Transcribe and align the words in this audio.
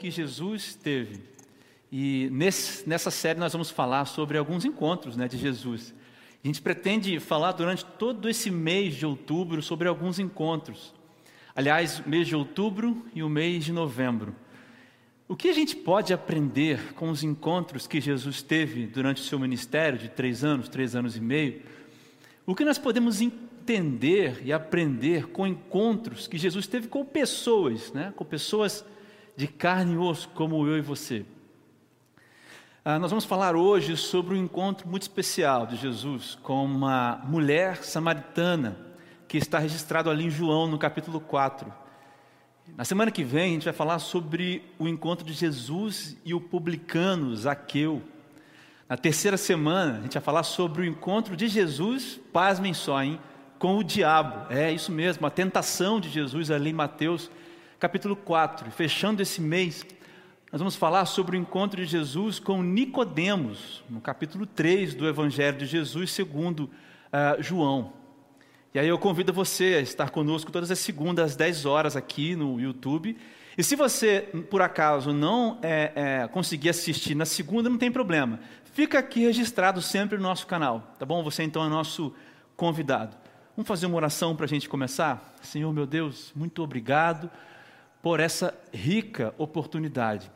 que 0.00 0.10
Jesus 0.10 0.74
teve. 0.74 1.20
E 1.92 2.30
nesse, 2.32 2.88
nessa 2.88 3.10
série 3.10 3.38
nós 3.38 3.52
vamos 3.52 3.70
falar 3.70 4.06
sobre 4.06 4.38
alguns 4.38 4.64
encontros 4.64 5.14
né, 5.14 5.28
de 5.28 5.36
Jesus. 5.36 5.94
A 6.42 6.46
gente 6.46 6.62
pretende 6.62 7.20
falar 7.20 7.52
durante 7.52 7.84
todo 7.84 8.28
esse 8.28 8.50
mês 8.50 8.94
de 8.94 9.04
outubro 9.04 9.60
sobre 9.60 9.86
alguns 9.86 10.18
encontros. 10.18 10.94
Aliás, 11.54 12.02
mês 12.06 12.26
de 12.26 12.34
outubro 12.34 13.04
e 13.14 13.22
o 13.22 13.28
mês 13.28 13.62
de 13.62 13.72
novembro. 13.72 14.34
O 15.28 15.36
que 15.36 15.50
a 15.50 15.52
gente 15.52 15.76
pode 15.76 16.14
aprender 16.14 16.94
com 16.94 17.10
os 17.10 17.22
encontros 17.22 17.86
que 17.86 18.00
Jesus 18.00 18.40
teve 18.40 18.86
durante 18.86 19.20
o 19.20 19.24
seu 19.24 19.38
ministério 19.38 19.98
de 19.98 20.08
três 20.08 20.42
anos, 20.42 20.68
três 20.68 20.96
anos 20.96 21.14
e 21.14 21.20
meio? 21.20 21.60
O 22.46 22.54
que 22.54 22.64
nós 22.64 22.78
podemos 22.78 23.20
entender 23.20 24.40
e 24.44 24.52
aprender 24.52 25.26
com 25.26 25.46
encontros 25.46 26.26
que 26.26 26.38
Jesus 26.38 26.66
teve 26.66 26.88
com 26.88 27.04
pessoas, 27.04 27.92
né? 27.92 28.14
com 28.16 28.24
pessoas 28.24 28.82
de 29.36 29.46
carne 29.46 29.94
e 29.94 29.96
osso, 29.96 30.28
como 30.30 30.66
eu 30.66 30.78
e 30.78 30.80
você? 30.80 31.24
Ah, 32.84 32.98
nós 32.98 33.10
vamos 33.10 33.24
falar 33.24 33.54
hoje 33.54 33.96
sobre 33.96 34.34
um 34.34 34.38
encontro 34.38 34.88
muito 34.88 35.02
especial 35.02 35.66
de 35.66 35.76
Jesus 35.76 36.38
com 36.42 36.64
uma 36.64 37.20
mulher 37.24 37.84
samaritana 37.84 38.76
que 39.28 39.38
está 39.38 39.58
registrado 39.58 40.08
ali 40.10 40.24
em 40.24 40.30
João, 40.30 40.66
no 40.66 40.78
capítulo 40.78 41.20
4. 41.20 41.72
Na 42.76 42.84
semana 42.84 43.10
que 43.10 43.22
vem, 43.22 43.50
a 43.50 43.52
gente 43.54 43.64
vai 43.64 43.72
falar 43.72 43.98
sobre 43.98 44.64
o 44.78 44.88
encontro 44.88 45.26
de 45.26 45.32
Jesus 45.32 46.16
e 46.24 46.32
o 46.32 46.40
publicano 46.40 47.36
Zaqueu. 47.36 48.02
Na 48.88 48.96
terceira 48.96 49.36
semana, 49.36 49.98
a 49.98 50.02
gente 50.02 50.14
vai 50.14 50.22
falar 50.22 50.42
sobre 50.42 50.82
o 50.82 50.84
encontro 50.84 51.36
de 51.36 51.48
Jesus, 51.48 52.18
pasmem 52.32 52.74
só, 52.74 53.02
hein, 53.02 53.20
com 53.58 53.76
o 53.76 53.84
diabo. 53.84 54.52
É 54.52 54.72
isso 54.72 54.90
mesmo, 54.90 55.26
a 55.26 55.30
tentação 55.30 56.00
de 56.00 56.08
Jesus 56.08 56.50
ali 56.50 56.70
em 56.70 56.72
Mateus, 56.72 57.30
capítulo 57.80 58.14
4. 58.14 58.68
E 58.68 58.70
fechando 58.70 59.22
esse 59.22 59.40
mês, 59.40 59.86
nós 60.52 60.60
vamos 60.60 60.76
falar 60.76 61.06
sobre 61.06 61.36
o 61.36 61.40
encontro 61.40 61.82
de 61.82 61.90
Jesus 61.90 62.38
com 62.38 62.62
Nicodemos, 62.62 63.82
no 63.88 64.02
capítulo 64.02 64.44
3 64.44 64.94
do 64.94 65.08
Evangelho 65.08 65.56
de 65.56 65.64
Jesus, 65.64 66.12
segundo 66.12 66.64
uh, 66.64 67.42
João. 67.42 67.94
E 68.74 68.78
aí 68.78 68.86
eu 68.86 68.98
convido 68.98 69.32
você 69.32 69.76
a 69.78 69.80
estar 69.80 70.10
conosco 70.10 70.52
todas 70.52 70.70
as 70.70 70.78
segundas 70.78 71.30
às 71.30 71.36
10 71.36 71.64
horas 71.64 71.96
aqui 71.96 72.36
no 72.36 72.60
YouTube. 72.60 73.16
E 73.56 73.64
se 73.64 73.74
você, 73.74 74.28
por 74.50 74.60
acaso, 74.60 75.12
não 75.12 75.58
é, 75.62 75.92
é, 75.94 76.28
conseguir 76.28 76.68
assistir 76.68 77.14
na 77.14 77.24
segunda, 77.24 77.70
não 77.70 77.78
tem 77.78 77.90
problema. 77.90 78.40
Fica 78.74 78.98
aqui 78.98 79.20
registrado 79.20 79.80
sempre 79.80 80.18
no 80.18 80.22
nosso 80.22 80.46
canal, 80.46 80.94
tá 80.98 81.06
bom? 81.06 81.24
Você 81.24 81.44
então 81.44 81.64
é 81.64 81.68
nosso 81.68 82.14
convidado. 82.56 83.16
Vamos 83.56 83.66
fazer 83.66 83.86
uma 83.86 83.96
oração 83.96 84.36
para 84.36 84.44
a 84.44 84.48
gente 84.48 84.68
começar? 84.68 85.34
Senhor 85.40 85.72
meu 85.72 85.86
Deus, 85.86 86.30
muito 86.36 86.62
obrigado 86.62 87.30
por 88.02 88.20
essa 88.20 88.54
rica 88.72 89.34
oportunidade 89.38 90.30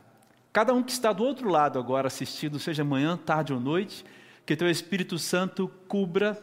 Cada 0.54 0.72
um 0.72 0.84
que 0.84 0.92
está 0.92 1.12
do 1.12 1.24
outro 1.24 1.48
lado 1.48 1.80
agora 1.80 2.06
assistindo, 2.06 2.60
seja 2.60 2.84
manhã, 2.84 3.16
tarde 3.16 3.52
ou 3.52 3.58
noite, 3.58 4.04
que 4.46 4.54
teu 4.54 4.70
Espírito 4.70 5.18
Santo 5.18 5.66
cubra 5.88 6.40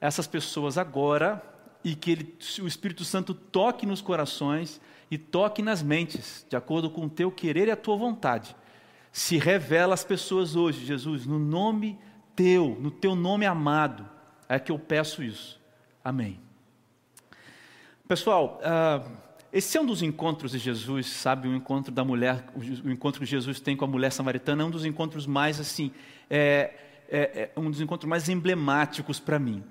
essas 0.00 0.28
pessoas 0.28 0.78
agora 0.78 1.42
e 1.82 1.96
que 1.96 2.12
ele, 2.12 2.38
o 2.62 2.68
Espírito 2.68 3.04
Santo 3.04 3.34
toque 3.34 3.84
nos 3.84 4.00
corações 4.00 4.80
e 5.10 5.18
toque 5.18 5.60
nas 5.60 5.82
mentes, 5.82 6.46
de 6.48 6.54
acordo 6.54 6.88
com 6.88 7.06
o 7.06 7.10
teu 7.10 7.32
querer 7.32 7.66
e 7.66 7.72
a 7.72 7.76
tua 7.76 7.96
vontade. 7.96 8.54
Se 9.10 9.36
revela 9.36 9.92
às 9.92 10.04
pessoas 10.04 10.54
hoje, 10.54 10.86
Jesus, 10.86 11.26
no 11.26 11.40
nome 11.40 11.98
teu, 12.36 12.78
no 12.80 12.92
teu 12.92 13.16
nome 13.16 13.44
amado, 13.44 14.08
é 14.48 14.60
que 14.60 14.70
eu 14.70 14.78
peço 14.78 15.20
isso. 15.20 15.60
Amém. 16.04 16.40
Pessoal, 18.06 18.60
uh, 18.62 19.27
esse 19.52 19.78
é 19.78 19.80
um 19.80 19.86
dos 19.86 20.02
encontros 20.02 20.52
de 20.52 20.58
Jesus, 20.58 21.06
sabe? 21.06 21.48
O 21.48 21.54
encontro 21.54 21.90
da 21.90 22.04
mulher, 22.04 22.44
o 22.54 22.90
encontro 22.90 23.20
que 23.20 23.26
Jesus 23.26 23.58
tem 23.60 23.76
com 23.76 23.84
a 23.84 23.88
mulher 23.88 24.12
samaritana 24.12 24.62
é 24.62 24.66
um 24.66 24.70
dos 24.70 24.84
encontros 24.84 25.26
mais 25.26 25.58
assim, 25.58 25.90
é, 26.28 26.74
é, 27.08 27.50
é 27.56 27.60
um 27.60 27.70
dos 27.70 27.80
encontros 27.80 28.08
mais 28.08 28.28
emblemáticos 28.28 29.18
para 29.18 29.38
mim. 29.38 29.64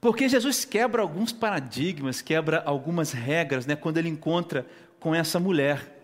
Porque 0.00 0.28
Jesus 0.28 0.66
quebra 0.66 1.00
alguns 1.00 1.32
paradigmas, 1.32 2.20
quebra 2.20 2.62
algumas 2.66 3.12
regras, 3.12 3.64
né? 3.64 3.74
Quando 3.74 3.96
ele 3.96 4.10
encontra 4.10 4.66
com 5.00 5.14
essa 5.14 5.40
mulher. 5.40 5.94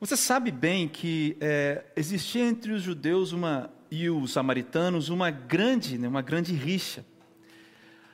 Você 0.00 0.16
sabe 0.16 0.50
bem 0.50 0.88
que 0.88 1.36
é, 1.40 1.84
existia 1.94 2.44
entre 2.44 2.72
os 2.72 2.82
judeus 2.82 3.30
uma, 3.30 3.70
e 3.88 4.10
os 4.10 4.32
samaritanos 4.32 5.10
uma 5.10 5.30
grande, 5.30 5.96
né, 5.96 6.08
uma 6.08 6.22
grande 6.22 6.52
rixa. 6.52 7.04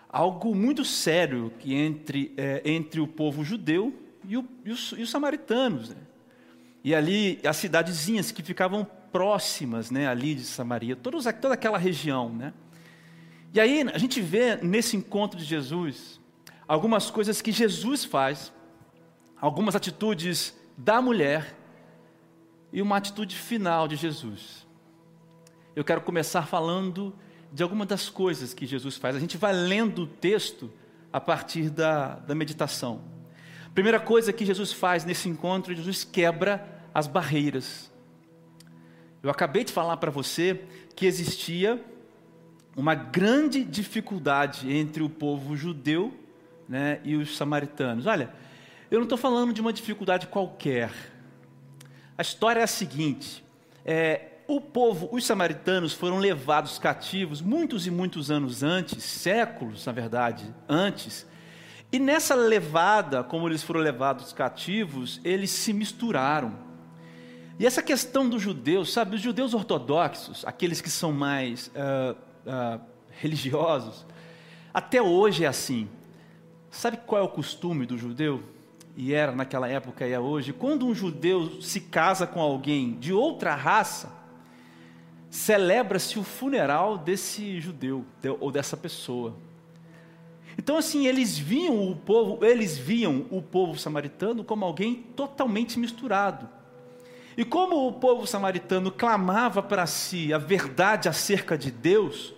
Algo 0.06 0.54
muito 0.54 0.84
sério 0.84 1.50
que 1.58 1.72
entre, 1.74 2.34
é, 2.36 2.60
entre 2.66 3.00
o 3.00 3.06
povo 3.06 3.42
judeu 3.42 4.07
e, 4.26 4.36
o, 4.36 4.48
e, 4.64 4.70
os, 4.70 4.92
e 4.96 5.02
os, 5.02 5.10
samaritanos. 5.10 5.90
Né? 5.90 5.96
E 6.82 6.94
ali, 6.94 7.40
as 7.44 7.56
cidadezinhas 7.56 8.30
que 8.30 8.42
ficavam 8.42 8.86
próximas 9.12 9.90
né, 9.90 10.06
ali 10.06 10.34
de 10.34 10.44
Samaria, 10.44 10.96
todos, 10.96 11.24
toda 11.40 11.54
aquela 11.54 11.78
região. 11.78 12.28
Né? 12.28 12.52
E 13.52 13.60
aí 13.60 13.82
a 13.92 13.98
gente 13.98 14.20
vê 14.20 14.56
nesse 14.56 14.96
encontro 14.96 15.38
de 15.38 15.44
Jesus 15.44 16.20
algumas 16.66 17.10
coisas 17.10 17.40
que 17.40 17.50
Jesus 17.50 18.04
faz, 18.04 18.52
algumas 19.40 19.74
atitudes 19.74 20.54
da 20.76 21.00
mulher 21.00 21.56
e 22.72 22.82
uma 22.82 22.96
atitude 22.96 23.34
final 23.34 23.88
de 23.88 23.96
Jesus. 23.96 24.66
Eu 25.74 25.84
quero 25.84 26.00
começar 26.00 26.42
falando 26.42 27.14
de 27.52 27.62
algumas 27.62 27.86
das 27.86 28.08
coisas 28.08 28.52
que 28.52 28.66
Jesus 28.66 28.96
faz. 28.96 29.16
A 29.16 29.20
gente 29.20 29.36
vai 29.36 29.52
lendo 29.52 30.02
o 30.02 30.06
texto 30.06 30.70
a 31.12 31.20
partir 31.20 31.70
da, 31.70 32.16
da 32.16 32.34
meditação. 32.34 33.00
Primeira 33.78 34.00
coisa 34.00 34.32
que 34.32 34.44
Jesus 34.44 34.72
faz 34.72 35.04
nesse 35.04 35.28
encontro, 35.28 35.72
Jesus 35.72 36.02
quebra 36.02 36.66
as 36.92 37.06
barreiras. 37.06 37.92
Eu 39.22 39.30
acabei 39.30 39.62
de 39.62 39.72
falar 39.72 39.98
para 39.98 40.10
você 40.10 40.62
que 40.96 41.06
existia 41.06 41.80
uma 42.76 42.96
grande 42.96 43.62
dificuldade 43.62 44.72
entre 44.72 45.00
o 45.00 45.08
povo 45.08 45.56
judeu 45.56 46.12
né, 46.68 46.98
e 47.04 47.14
os 47.14 47.36
samaritanos. 47.36 48.04
Olha, 48.06 48.34
eu 48.90 48.98
não 48.98 49.04
estou 49.04 49.16
falando 49.16 49.52
de 49.52 49.60
uma 49.60 49.72
dificuldade 49.72 50.26
qualquer. 50.26 50.90
A 52.18 52.22
história 52.22 52.58
é 52.58 52.64
a 52.64 52.66
seguinte: 52.66 53.44
é, 53.84 54.38
o 54.48 54.60
povo, 54.60 55.08
os 55.12 55.24
samaritanos 55.24 55.92
foram 55.92 56.18
levados 56.18 56.80
cativos 56.80 57.40
muitos 57.40 57.86
e 57.86 57.92
muitos 57.92 58.28
anos 58.28 58.64
antes, 58.64 59.04
séculos, 59.04 59.86
na 59.86 59.92
verdade, 59.92 60.52
antes, 60.68 61.24
e 61.90 61.98
nessa 61.98 62.34
levada, 62.34 63.24
como 63.24 63.48
eles 63.48 63.62
foram 63.62 63.80
levados 63.80 64.32
cativos, 64.32 65.20
eles 65.24 65.50
se 65.50 65.72
misturaram. 65.72 66.52
E 67.58 67.66
essa 67.66 67.82
questão 67.82 68.28
dos 68.28 68.42
judeus, 68.42 68.92
sabe, 68.92 69.16
os 69.16 69.22
judeus 69.22 69.54
ortodoxos, 69.54 70.44
aqueles 70.44 70.80
que 70.80 70.90
são 70.90 71.12
mais 71.12 71.68
uh, 71.68 72.16
uh, 72.46 72.80
religiosos, 73.10 74.06
até 74.72 75.00
hoje 75.00 75.44
é 75.44 75.48
assim. 75.48 75.88
Sabe 76.70 76.98
qual 76.98 77.22
é 77.22 77.24
o 77.24 77.28
costume 77.28 77.86
do 77.86 77.96
judeu? 77.96 78.42
E 78.94 79.14
era 79.14 79.32
naquela 79.32 79.66
época 79.66 80.06
e 80.06 80.12
é 80.12 80.20
hoje. 80.20 80.52
Quando 80.52 80.86
um 80.86 80.94
judeu 80.94 81.62
se 81.62 81.80
casa 81.80 82.26
com 82.26 82.40
alguém 82.40 82.98
de 82.98 83.12
outra 83.12 83.54
raça, 83.54 84.12
celebra-se 85.30 86.18
o 86.18 86.22
funeral 86.22 86.98
desse 86.98 87.60
judeu 87.60 88.04
ou 88.40 88.52
dessa 88.52 88.76
pessoa. 88.76 89.34
Então 90.58 90.76
assim, 90.76 91.06
eles 91.06 91.38
viam 91.38 91.88
o 91.88 91.94
povo, 91.94 92.44
eles 92.44 92.76
viam 92.76 93.26
o 93.30 93.40
povo 93.40 93.78
samaritano 93.78 94.42
como 94.42 94.64
alguém 94.64 94.96
totalmente 95.14 95.78
misturado. 95.78 96.48
E 97.36 97.44
como 97.44 97.86
o 97.86 97.92
povo 97.92 98.26
samaritano 98.26 98.90
clamava 98.90 99.62
para 99.62 99.86
si 99.86 100.34
a 100.34 100.38
verdade 100.38 101.08
acerca 101.08 101.56
de 101.56 101.70
Deus, 101.70 102.34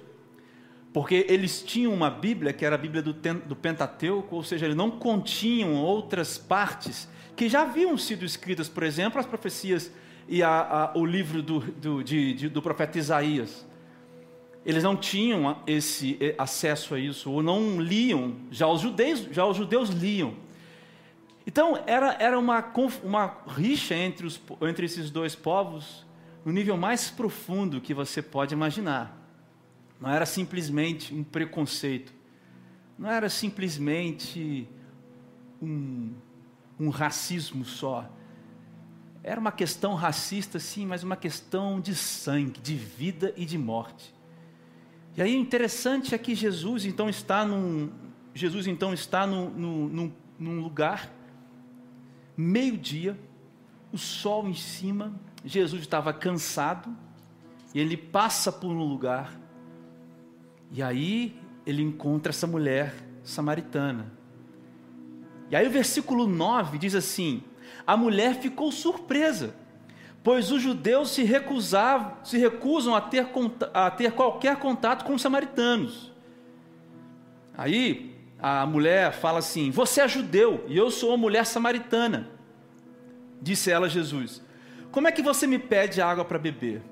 porque 0.93 1.25
eles 1.31 1.63
tinham 1.63 1.95
uma 1.95 2.11
Bíblia 2.11 2.53
que 2.53 2.67
era 2.67 2.75
a 2.75 2.79
Bíblia 2.79 3.01
do, 3.01 3.15
do 3.15 3.57
Pentateuco, 3.57 4.37
ou 4.37 4.45
seja, 4.45 4.67
eles 4.67 4.77
não 4.77 4.91
continham 4.91 5.75
outras 5.77 6.37
partes 6.37 7.09
que 7.35 7.49
já 7.49 7.63
haviam 7.63 7.97
sido 7.97 8.27
escritas, 8.27 8.69
por 8.69 8.83
exemplo, 8.83 9.19
as 9.19 9.25
profecias 9.25 9.91
e 10.29 10.43
a, 10.43 10.51
a, 10.51 10.99
o 10.99 11.07
livro 11.07 11.43
do, 11.43 11.61
do, 11.61 12.05
de, 12.05 12.35
de, 12.35 12.49
do 12.51 12.61
profeta 12.61 12.99
Isaías 12.99 13.65
eles 14.71 14.85
não 14.85 14.97
tinham 14.97 15.61
esse 15.67 16.17
eh, 16.21 16.35
acesso 16.39 16.95
a 16.95 16.99
isso, 16.99 17.31
ou 17.31 17.43
não 17.43 17.81
liam, 17.81 18.37
já 18.51 18.69
os 18.69 18.81
judeus, 18.81 19.27
já 19.33 19.45
os 19.45 19.57
judeus 19.57 19.91
liam. 19.91 20.35
Então, 21.45 21.83
era, 21.87 22.17
era 22.21 22.39
uma, 22.39 22.73
uma 23.03 23.37
rixa 23.49 23.97
entre, 23.97 24.27
os, 24.27 24.41
entre 24.63 24.87
esses 24.87 25.11
dois 25.11 25.35
povos 25.35 26.07
no 26.45 26.53
nível 26.53 26.77
mais 26.77 27.11
profundo 27.11 27.81
que 27.81 27.93
você 27.93 28.23
pode 28.23 28.55
imaginar. 28.55 29.19
Não 30.01 30.09
era 30.09 30.25
simplesmente 30.25 31.13
um 31.13 31.25
preconceito, 31.25 32.13
não 32.97 33.11
era 33.11 33.29
simplesmente 33.29 34.69
um, 35.61 36.15
um 36.79 36.91
racismo 36.91 37.65
só. 37.65 38.09
Era 39.23 39.41
uma 39.41 39.53
questão 39.53 39.95
racista, 39.95 40.61
sim, 40.61 40.87
mas 40.87 41.03
uma 41.03 41.17
questão 41.17 41.81
de 41.81 41.95
sangue, 41.95 42.61
de 42.61 42.77
vida 42.77 43.35
e 43.37 43.45
de 43.45 43.59
morte. 43.59 44.20
E 45.17 45.23
aí 45.23 45.37
interessante 45.37 46.15
é 46.15 46.19
que 46.19 46.35
Jesus 46.35 46.85
então 46.85 47.09
está 47.09 47.45
num, 47.45 47.91
Jesus 48.35 48.67
então 48.67 48.95
está 48.95 49.27
num, 49.27 49.51
num, 49.51 50.13
num 50.39 50.61
lugar, 50.61 51.13
meio-dia, 52.37 53.19
o 53.93 53.99
sol 53.99 54.49
em 54.49 54.55
cima, 54.55 55.13
Jesus 55.45 55.83
estava 55.83 56.13
cansado, 56.13 56.97
e 57.75 57.81
ele 57.81 57.97
passa 57.97 58.53
por 58.53 58.71
um 58.71 58.85
lugar, 58.85 59.39
e 60.71 60.83
aí 60.83 61.37
ele 61.67 61.83
encontra 61.83 62.31
essa 62.31 62.47
mulher 62.47 62.95
samaritana. 63.25 64.13
E 65.51 65.57
aí 65.57 65.67
o 65.67 65.71
versículo 65.71 66.27
9 66.27 66.79
diz 66.79 66.95
assim: 66.95 67.43
A 67.87 67.97
mulher 67.97 68.37
ficou 68.37 68.71
surpresa, 68.71 69.55
pois 70.23 70.51
os 70.51 70.63
judeus 70.63 71.11
se 71.11 71.23
recusavam, 71.23 72.17
se 72.23 72.39
recusam 72.39 72.95
a 72.95 73.01
ter, 73.01 73.27
a 73.73 73.91
ter 73.91 74.13
qualquer 74.13 74.57
contato 74.57 75.05
com 75.05 75.15
os 75.15 75.23
samaritanos. 75.23 76.13
Aí 77.57 78.15
a 78.39 78.67
mulher 78.67 79.13
fala 79.13 79.39
assim: 79.39 79.71
Você 79.71 80.01
é 80.01 80.09
judeu 80.09 80.65
e 80.69 80.77
eu 80.77 80.91
sou 80.91 81.11
uma 81.11 81.19
mulher 81.19 81.47
samaritana. 81.47 82.29
Disse 83.41 83.71
ela 83.71 83.87
a 83.87 83.91
Jesus: 83.91 84.43
Como 84.91 85.09
é 85.09 85.13
que 85.13 85.23
você 85.23 85.47
me 85.47 85.59
pede 85.59 86.01
água 86.01 86.25
para 86.25 86.39
beber? 86.39 86.83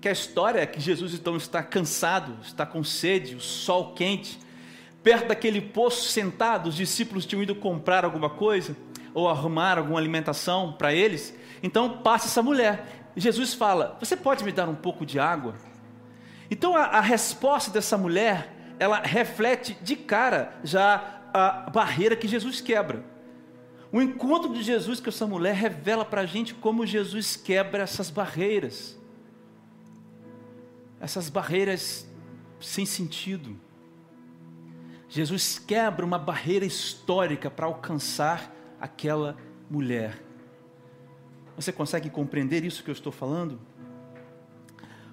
Que 0.00 0.08
a 0.08 0.12
história 0.12 0.60
é 0.60 0.66
que 0.66 0.80
Jesus 0.80 1.14
então 1.14 1.36
está 1.36 1.62
cansado, 1.62 2.36
está 2.42 2.66
com 2.66 2.84
sede, 2.84 3.34
o 3.34 3.40
sol 3.40 3.94
quente, 3.94 4.38
perto 5.02 5.28
daquele 5.28 5.60
poço 5.60 6.08
sentado, 6.08 6.68
os 6.68 6.76
discípulos 6.76 7.24
tinham 7.24 7.42
ido 7.42 7.54
comprar 7.54 8.04
alguma 8.04 8.28
coisa 8.28 8.76
ou 9.14 9.28
arrumar 9.28 9.78
alguma 9.78 9.98
alimentação 9.98 10.72
para 10.72 10.92
eles. 10.92 11.34
Então 11.64 12.02
passa 12.02 12.26
essa 12.26 12.42
mulher. 12.42 13.08
Jesus 13.16 13.54
fala: 13.54 13.96
Você 13.98 14.14
pode 14.14 14.44
me 14.44 14.52
dar 14.52 14.68
um 14.68 14.74
pouco 14.74 15.06
de 15.06 15.18
água? 15.18 15.54
Então 16.50 16.76
a, 16.76 16.82
a 16.82 17.00
resposta 17.00 17.70
dessa 17.70 17.96
mulher, 17.96 18.74
ela 18.78 19.00
reflete 19.00 19.74
de 19.80 19.96
cara 19.96 20.54
já 20.62 21.22
a 21.32 21.70
barreira 21.70 22.14
que 22.14 22.28
Jesus 22.28 22.60
quebra. 22.60 23.02
O 23.90 24.02
encontro 24.02 24.52
de 24.52 24.62
Jesus 24.62 25.00
com 25.00 25.08
essa 25.08 25.26
mulher 25.26 25.54
revela 25.54 26.04
para 26.04 26.20
a 26.20 26.26
gente 26.26 26.52
como 26.52 26.84
Jesus 26.84 27.34
quebra 27.34 27.82
essas 27.82 28.10
barreiras, 28.10 28.98
essas 31.00 31.30
barreiras 31.30 32.06
sem 32.60 32.84
sentido. 32.84 33.58
Jesus 35.08 35.58
quebra 35.58 36.04
uma 36.04 36.18
barreira 36.18 36.66
histórica 36.66 37.50
para 37.50 37.64
alcançar 37.64 38.54
aquela 38.78 39.36
mulher. 39.70 40.23
Você 41.56 41.72
consegue 41.72 42.10
compreender 42.10 42.64
isso 42.64 42.82
que 42.82 42.90
eu 42.90 42.94
estou 42.94 43.12
falando? 43.12 43.60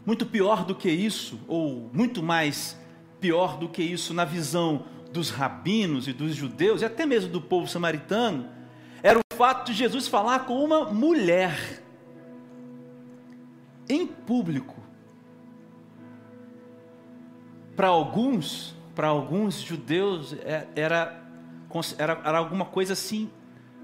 Muito 0.06 0.26
pior 0.26 0.66
do 0.66 0.74
que 0.74 0.90
isso, 0.90 1.40
ou 1.48 1.90
muito 1.94 2.24
mais 2.24 2.78
pior 3.20 3.58
do 3.58 3.70
que 3.70 3.84
isso 3.84 4.14
na 4.14 4.26
visão 4.26 4.86
dos 5.12 5.30
rabinos 5.30 6.08
e 6.08 6.14
dos 6.14 6.36
judeus, 6.36 6.82
e 6.82 6.86
até 6.86 7.06
mesmo 7.06 7.32
do 7.32 7.42
povo 7.42 7.68
samaritano, 7.68 8.50
era 9.04 9.20
o 9.20 9.36
fato 9.36 9.68
de 9.68 9.74
Jesus 9.74 10.08
falar 10.08 10.46
com 10.46 10.64
uma 10.64 10.86
mulher 10.86 11.84
em 13.88 14.08
público. 14.08 14.76
Para 17.76 17.90
alguns, 17.90 18.76
para 18.96 19.08
alguns 19.08 19.62
judeus 19.62 20.34
é, 20.34 20.68
era, 20.76 21.24
era, 21.98 22.22
era 22.24 22.38
alguma 22.38 22.66
coisa 22.66 22.94
assim 22.94 23.30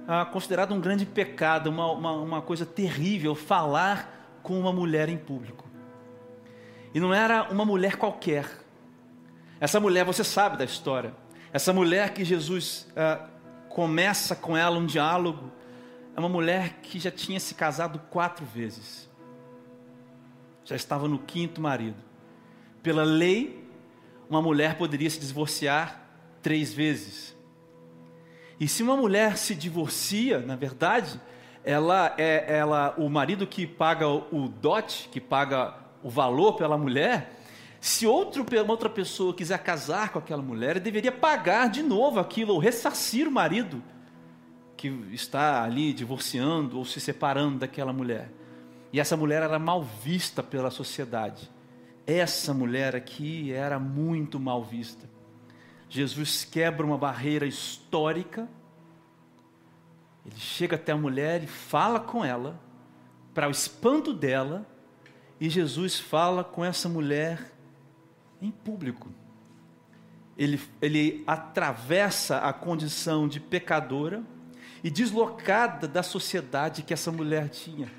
ah, 0.07 0.25
considerado 0.25 0.73
um 0.73 0.79
grande 0.79 1.05
pecado, 1.05 1.69
uma, 1.69 1.91
uma, 1.91 2.11
uma 2.13 2.41
coisa 2.41 2.65
terrível 2.65 3.35
falar 3.35 4.39
com 4.41 4.57
uma 4.57 4.71
mulher 4.71 5.09
em 5.09 5.17
público. 5.17 5.67
E 6.93 6.99
não 6.99 7.13
era 7.13 7.51
uma 7.51 7.65
mulher 7.65 7.97
qualquer. 7.97 8.49
Essa 9.59 9.79
mulher, 9.79 10.05
você 10.05 10.23
sabe 10.23 10.57
da 10.57 10.63
história. 10.63 11.13
Essa 11.51 11.73
mulher 11.73 12.13
que 12.13 12.23
Jesus 12.23 12.87
ah, 12.95 13.27
começa 13.69 14.35
com 14.35 14.55
ela 14.57 14.77
um 14.79 14.85
diálogo. 14.85 15.51
É 16.15 16.19
uma 16.19 16.29
mulher 16.29 16.79
que 16.81 16.97
já 16.97 17.11
tinha 17.11 17.39
se 17.39 17.53
casado 17.53 17.99
quatro 18.09 18.43
vezes, 18.43 19.07
já 20.65 20.75
estava 20.75 21.07
no 21.07 21.19
quinto 21.19 21.61
marido. 21.61 22.01
Pela 22.81 23.03
lei, 23.03 23.63
uma 24.27 24.41
mulher 24.41 24.79
poderia 24.79 25.09
se 25.11 25.19
divorciar 25.19 26.01
três 26.41 26.73
vezes. 26.73 27.36
E 28.59 28.67
se 28.67 28.81
uma 28.81 28.97
mulher 28.97 29.37
se 29.37 29.53
divorcia, 29.53 30.39
na 30.39 30.55
verdade, 30.55 31.19
ela 31.63 32.13
é 32.17 32.57
ela 32.57 32.95
o 32.97 33.09
marido 33.09 33.45
que 33.45 33.67
paga 33.67 34.07
o 34.07 34.47
dote, 34.47 35.09
que 35.11 35.19
paga 35.19 35.75
o 36.01 36.09
valor 36.09 36.53
pela 36.53 36.77
mulher, 36.77 37.37
se 37.79 38.07
outro, 38.07 38.45
outra 38.67 38.89
pessoa 38.89 39.33
quiser 39.33 39.59
casar 39.59 40.09
com 40.09 40.19
aquela 40.19 40.41
mulher, 40.41 40.79
deveria 40.79 41.11
pagar 41.11 41.69
de 41.69 41.83
novo 41.83 42.19
aquilo, 42.19 42.53
ou 42.53 42.59
ressarcir 42.59 43.27
o 43.27 43.31
marido 43.31 43.83
que 44.75 44.87
está 45.11 45.63
ali 45.63 45.93
divorciando 45.93 46.77
ou 46.77 46.85
se 46.85 46.99
separando 46.99 47.59
daquela 47.59 47.93
mulher. 47.93 48.29
E 48.91 48.99
essa 48.99 49.17
mulher 49.17 49.43
era 49.43 49.59
mal 49.59 49.83
vista 49.83 50.41
pela 50.41 50.71
sociedade. 50.71 51.51
Essa 52.05 52.53
mulher 52.53 52.95
aqui 52.95 53.51
era 53.51 53.79
muito 53.79 54.39
mal 54.39 54.63
vista. 54.63 55.09
Jesus 55.89 56.43
quebra 56.43 56.85
uma 56.85 56.97
barreira 56.97 57.45
histórica. 57.45 58.47
Ele 60.25 60.35
chega 60.37 60.75
até 60.75 60.91
a 60.91 60.97
mulher 60.97 61.43
e 61.43 61.47
fala 61.47 61.99
com 61.99 62.23
ela, 62.23 62.59
para 63.33 63.47
o 63.47 63.51
espanto 63.51 64.13
dela, 64.13 64.65
e 65.39 65.49
Jesus 65.49 65.99
fala 65.99 66.43
com 66.43 66.65
essa 66.65 66.89
mulher 66.89 67.51
em 68.41 68.51
público. 68.51 69.09
Ele, 70.37 70.59
ele 70.81 71.23
atravessa 71.25 72.39
a 72.39 72.51
condição 72.51 73.27
de 73.27 73.39
pecadora 73.39 74.23
e 74.83 74.89
deslocada 74.89 75.87
da 75.87 76.03
sociedade 76.03 76.83
que 76.83 76.93
essa 76.93 77.11
mulher 77.11 77.49
tinha. 77.49 77.91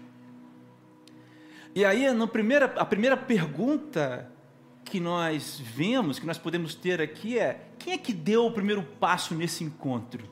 E 1.74 1.84
aí, 1.84 2.10
na 2.12 2.26
primeira, 2.26 2.66
a 2.76 2.84
primeira 2.84 3.16
pergunta 3.16 4.30
que 4.88 4.98
nós 4.98 5.60
vemos, 5.60 6.18
que 6.18 6.26
nós 6.26 6.38
podemos 6.38 6.74
ter 6.74 7.00
aqui 7.00 7.38
é: 7.38 7.68
quem 7.78 7.92
é 7.92 7.98
que 7.98 8.12
deu 8.12 8.46
o 8.46 8.52
primeiro 8.52 8.82
passo 8.82 9.34
nesse 9.34 9.62
encontro? 9.64 10.24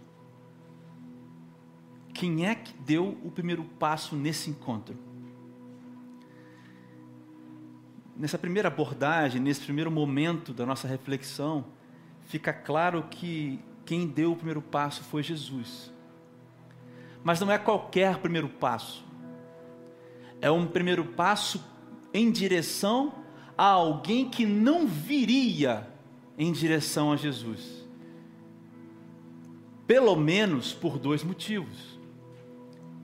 Quem 2.15 2.47
é 2.47 2.55
que 2.55 2.73
deu 2.79 3.19
o 3.23 3.31
primeiro 3.31 3.65
passo 3.65 4.17
nesse 4.17 4.49
encontro? 4.49 4.97
nessa 8.17 8.39
primeira 8.39 8.69
abordagem, 8.69 9.41
nesse 9.41 9.61
primeiro 9.61 9.91
momento 9.91 10.53
da 10.53 10.65
nossa 10.65 10.89
reflexão, 10.89 11.67
fica 12.27 12.53
claro 12.53 13.05
que 13.11 13.61
quem 13.85 14.07
deu 14.07 14.33
o 14.33 14.37
primeiro 14.37 14.63
passo 14.63 15.05
foi 15.05 15.23
Jesus. 15.23 15.93
Mas 17.23 17.39
não 17.41 17.53
é 17.53 17.59
qualquer 17.59 18.19
primeiro 18.19 18.49
passo. 18.49 19.05
É 20.41 20.51
um 20.51 20.67
primeiro 20.67 21.05
passo 21.05 21.63
em 22.13 22.31
direção 22.31 23.15
a 23.57 23.65
alguém 23.65 24.29
que 24.29 24.45
não 24.45 24.87
viria 24.87 25.87
em 26.39 26.53
direção 26.53 27.13
a 27.13 27.17
Jesus. 27.17 27.85
Pelo 29.87 30.17
menos 30.17 30.73
por 30.73 30.99
dois 30.99 31.23
motivos. 31.23 31.99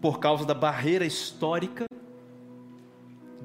Por 0.01 0.19
causa 0.19 0.45
da 0.45 0.55
barreira 0.55 1.07
histórica 1.07 1.87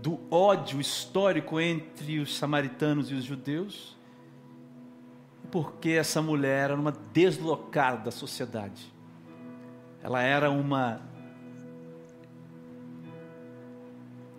do 0.01 0.19
ódio 0.29 0.79
histórico 0.79 1.59
entre 1.59 2.19
os 2.19 2.37
samaritanos 2.37 3.11
e 3.11 3.15
os 3.15 3.23
judeus, 3.23 3.97
porque 5.51 5.89
essa 5.89 6.21
mulher 6.21 6.69
era 6.69 6.75
uma 6.79 6.91
deslocada 6.91 8.05
da 8.05 8.11
sociedade. 8.11 8.93
Ela 10.01 10.21
era 10.21 10.51
uma 10.51 11.01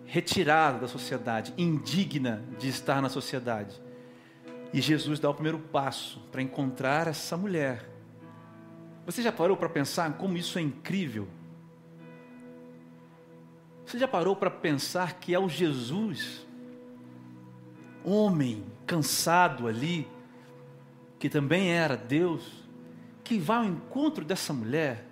retirada 0.09 0.79
da 0.79 0.87
sociedade, 0.87 1.53
indigna 1.55 2.43
de 2.57 2.67
estar 2.67 2.99
na 2.99 3.09
sociedade. 3.09 3.79
E 4.73 4.81
Jesus 4.81 5.19
dá 5.19 5.29
o 5.29 5.33
primeiro 5.33 5.59
passo 5.59 6.19
para 6.31 6.41
encontrar 6.41 7.07
essa 7.07 7.37
mulher. 7.37 7.87
Você 9.05 9.21
já 9.21 9.31
parou 9.31 9.55
para 9.55 9.69
pensar 9.69 10.11
como 10.13 10.35
isso 10.35 10.57
é 10.57 10.61
incrível? 10.61 11.27
Você 13.85 13.99
já 13.99 14.07
parou 14.07 14.35
para 14.35 14.49
pensar 14.49 15.19
que 15.19 15.33
é 15.33 15.39
o 15.39 15.47
Jesus, 15.47 16.45
homem 18.03 18.65
cansado 18.87 19.67
ali, 19.67 20.07
que 21.19 21.29
também 21.29 21.71
era 21.71 21.95
Deus, 21.95 22.67
que 23.23 23.37
vai 23.37 23.57
ao 23.57 23.65
encontro 23.65 24.25
dessa 24.25 24.53
mulher? 24.53 25.08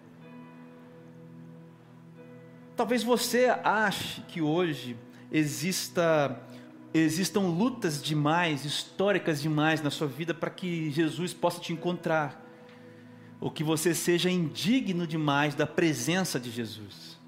Talvez 2.77 3.01
você 3.01 3.47
ache 3.63 4.21
que 4.27 4.39
hoje 4.39 4.95
exista 5.31 6.39
existam 6.93 7.41
lutas 7.41 8.01
demais, 8.01 8.65
históricas 8.65 9.41
demais 9.41 9.81
na 9.81 9.89
sua 9.89 10.07
vida 10.07 10.33
para 10.33 10.51
que 10.51 10.89
Jesus 10.91 11.33
possa 11.33 11.59
te 11.59 11.73
encontrar, 11.73 12.43
ou 13.41 13.51
que 13.51 13.63
você 13.63 13.93
seja 13.93 14.29
indigno 14.29 15.07
demais 15.07 15.55
da 15.55 15.65
presença 15.65 16.39
de 16.39 16.51
Jesus. 16.51 17.19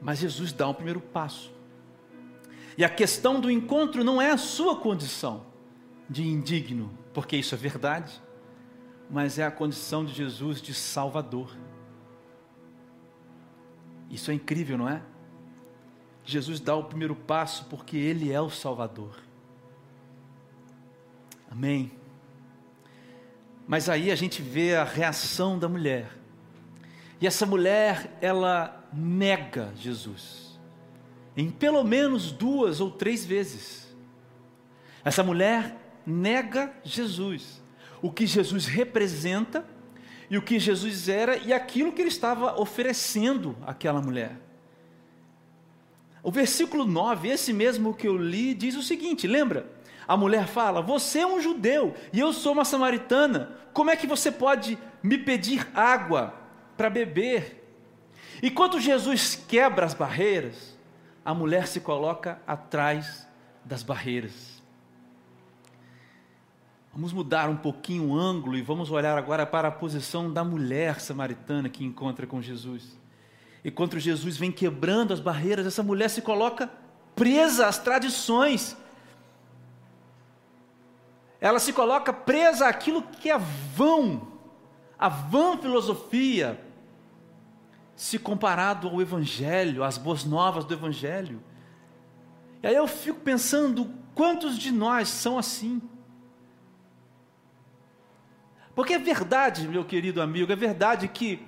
Mas 0.00 0.20
Jesus 0.20 0.52
dá 0.52 0.68
um 0.68 0.74
primeiro 0.74 1.00
passo. 1.00 1.52
E 2.78 2.84
a 2.84 2.88
questão 2.88 3.40
do 3.40 3.50
encontro 3.50 4.02
não 4.04 4.22
é 4.22 4.30
a 4.30 4.38
sua 4.38 4.76
condição 4.76 5.44
de 6.08 6.22
indigno, 6.22 6.96
porque 7.12 7.36
isso 7.36 7.54
é 7.54 7.58
verdade, 7.58 8.12
mas 9.10 9.40
é 9.40 9.44
a 9.44 9.50
condição 9.50 10.04
de 10.04 10.14
Jesus 10.14 10.62
de 10.62 10.72
Salvador. 10.72 11.50
Isso 14.10 14.30
é 14.30 14.34
incrível, 14.34 14.76
não 14.76 14.88
é? 14.88 15.02
Jesus 16.24 16.60
dá 16.60 16.74
o 16.74 16.84
primeiro 16.84 17.14
passo 17.14 17.66
porque 17.66 17.96
Ele 17.96 18.32
é 18.32 18.40
o 18.40 18.50
Salvador. 18.50 19.16
Amém. 21.50 21.92
Mas 23.66 23.88
aí 23.88 24.10
a 24.10 24.16
gente 24.16 24.42
vê 24.42 24.74
a 24.74 24.84
reação 24.84 25.58
da 25.58 25.68
mulher. 25.68 26.10
E 27.20 27.26
essa 27.26 27.46
mulher, 27.46 28.16
ela 28.20 28.88
nega 28.92 29.72
Jesus. 29.76 30.58
Em 31.36 31.50
pelo 31.50 31.84
menos 31.84 32.32
duas 32.32 32.80
ou 32.80 32.90
três 32.90 33.24
vezes. 33.24 33.94
Essa 35.04 35.22
mulher 35.22 35.76
nega 36.04 36.72
Jesus. 36.82 37.62
O 38.02 38.10
que 38.10 38.26
Jesus 38.26 38.66
representa 38.66 39.64
e 40.30 40.38
o 40.38 40.42
que 40.42 40.60
Jesus 40.60 41.08
era 41.08 41.36
e 41.36 41.52
aquilo 41.52 41.92
que 41.92 42.00
ele 42.00 42.08
estava 42.08 42.58
oferecendo 42.60 43.56
àquela 43.66 44.00
mulher. 44.00 44.36
O 46.22 46.30
versículo 46.30 46.86
9, 46.86 47.28
esse 47.28 47.52
mesmo 47.52 47.92
que 47.92 48.06
eu 48.06 48.16
li, 48.16 48.54
diz 48.54 48.76
o 48.76 48.82
seguinte: 48.82 49.26
lembra? 49.26 49.66
A 50.06 50.16
mulher 50.16 50.46
fala: 50.46 50.80
Você 50.80 51.20
é 51.20 51.26
um 51.26 51.40
judeu 51.40 51.94
e 52.12 52.20
eu 52.20 52.32
sou 52.32 52.52
uma 52.52 52.64
samaritana, 52.64 53.56
como 53.72 53.90
é 53.90 53.96
que 53.96 54.06
você 54.06 54.30
pode 54.30 54.78
me 55.02 55.18
pedir 55.18 55.66
água 55.74 56.34
para 56.76 56.88
beber? 56.88 57.56
E 58.42 58.50
quando 58.50 58.80
Jesus 58.80 59.34
quebra 59.48 59.84
as 59.84 59.94
barreiras, 59.94 60.78
a 61.24 61.34
mulher 61.34 61.66
se 61.66 61.80
coloca 61.80 62.40
atrás 62.46 63.26
das 63.64 63.82
barreiras. 63.82 64.59
Vamos 66.92 67.12
mudar 67.12 67.48
um 67.48 67.56
pouquinho 67.56 68.08
o 68.08 68.18
ângulo 68.18 68.56
e 68.56 68.62
vamos 68.62 68.90
olhar 68.90 69.16
agora 69.16 69.46
para 69.46 69.68
a 69.68 69.70
posição 69.70 70.32
da 70.32 70.42
mulher 70.42 71.00
samaritana 71.00 71.68
que 71.68 71.84
encontra 71.84 72.26
com 72.26 72.42
Jesus. 72.42 72.98
E 73.62 73.70
quando 73.70 73.98
Jesus 73.98 74.36
vem 74.36 74.50
quebrando 74.50 75.12
as 75.12 75.20
barreiras, 75.20 75.66
essa 75.66 75.82
mulher 75.84 76.08
se 76.10 76.20
coloca 76.20 76.68
presa 77.14 77.68
às 77.68 77.78
tradições. 77.78 78.76
Ela 81.40 81.60
se 81.60 81.72
coloca 81.72 82.12
presa 82.12 82.66
àquilo 82.66 83.02
que 83.02 83.30
é 83.30 83.38
vão, 83.38 84.28
a 84.98 85.08
vã 85.08 85.56
filosofia, 85.56 86.60
se 87.94 88.18
comparado 88.18 88.88
ao 88.88 89.00
Evangelho, 89.00 89.84
às 89.84 89.96
boas 89.96 90.24
novas 90.24 90.64
do 90.64 90.74
Evangelho. 90.74 91.40
E 92.62 92.66
aí 92.66 92.74
eu 92.74 92.88
fico 92.88 93.20
pensando, 93.20 93.90
quantos 94.14 94.58
de 94.58 94.72
nós 94.72 95.08
são 95.08 95.38
assim? 95.38 95.80
Porque 98.74 98.94
é 98.94 98.98
verdade, 98.98 99.66
meu 99.66 99.84
querido 99.84 100.22
amigo, 100.22 100.52
é 100.52 100.56
verdade 100.56 101.08
que 101.08 101.46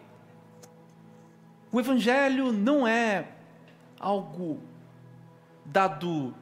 o 1.71 1.81
Evangelho 1.81 2.53
não 2.53 2.87
é 2.87 3.29
algo 3.99 4.61
dado 5.65 6.35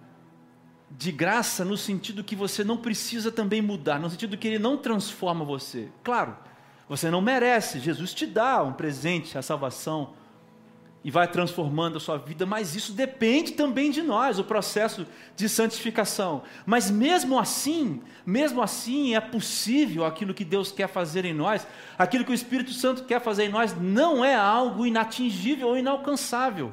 de 0.91 1.13
graça 1.13 1.65
no 1.65 1.77
sentido 1.77 2.25
que 2.25 2.35
você 2.35 2.65
não 2.65 2.77
precisa 2.77 3.31
também 3.31 3.63
mudar, 3.63 4.01
no 4.01 4.11
sentido 4.11 4.37
que 4.37 4.49
ele 4.49 4.59
não 4.59 4.77
transforma 4.77 5.45
você. 5.45 5.89
Claro, 6.03 6.37
você 6.89 7.11
não 7.11 7.21
merece, 7.21 7.79
Jesus 7.79 8.13
te 8.13 8.27
dá 8.27 8.63
um 8.63 8.73
presente, 8.73 9.39
a 9.39 9.43
salvação, 9.43 10.15
e 11.03 11.11
vai 11.11 11.27
transformando 11.27 11.97
a 11.97 12.01
sua 12.01 12.19
vida, 12.19 12.45
mas 12.45 12.77
isso 12.77 12.93
depende 12.93 13.53
também 13.53 13.91
de 13.91 14.03
nós, 14.03 14.39
o 14.39 14.45
processo 14.45 15.07
de 15.35 15.49
santificação. 15.49 16.43
Mas 16.67 16.91
mesmo 16.91 17.39
assim, 17.39 18.03
mesmo 18.25 18.61
assim 18.61 19.15
é 19.15 19.21
possível 19.21 20.05
aquilo 20.05 20.35
que 20.35 20.45
Deus 20.45 20.71
quer 20.71 20.89
fazer 20.89 21.25
em 21.25 21.33
nós, 21.33 21.67
aquilo 21.99 22.25
que 22.25 22.33
o 22.33 22.35
Espírito 22.35 22.73
Santo 22.75 23.05
quer 23.05 23.21
fazer 23.21 23.45
em 23.45 23.49
nós 23.49 23.75
não 23.81 24.23
é 24.23 24.35
algo 24.35 24.85
inatingível 24.85 25.69
ou 25.69 25.79
inalcançável. 25.79 26.71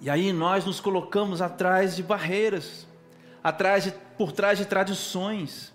E 0.00 0.08
aí 0.08 0.32
nós 0.32 0.64
nos 0.64 0.78
colocamos 0.78 1.42
atrás 1.42 1.96
de 1.96 2.02
barreiras, 2.02 2.86
atrás 3.42 3.84
de, 3.84 3.92
por 4.16 4.30
trás 4.30 4.56
de 4.56 4.64
tradições. 4.64 5.74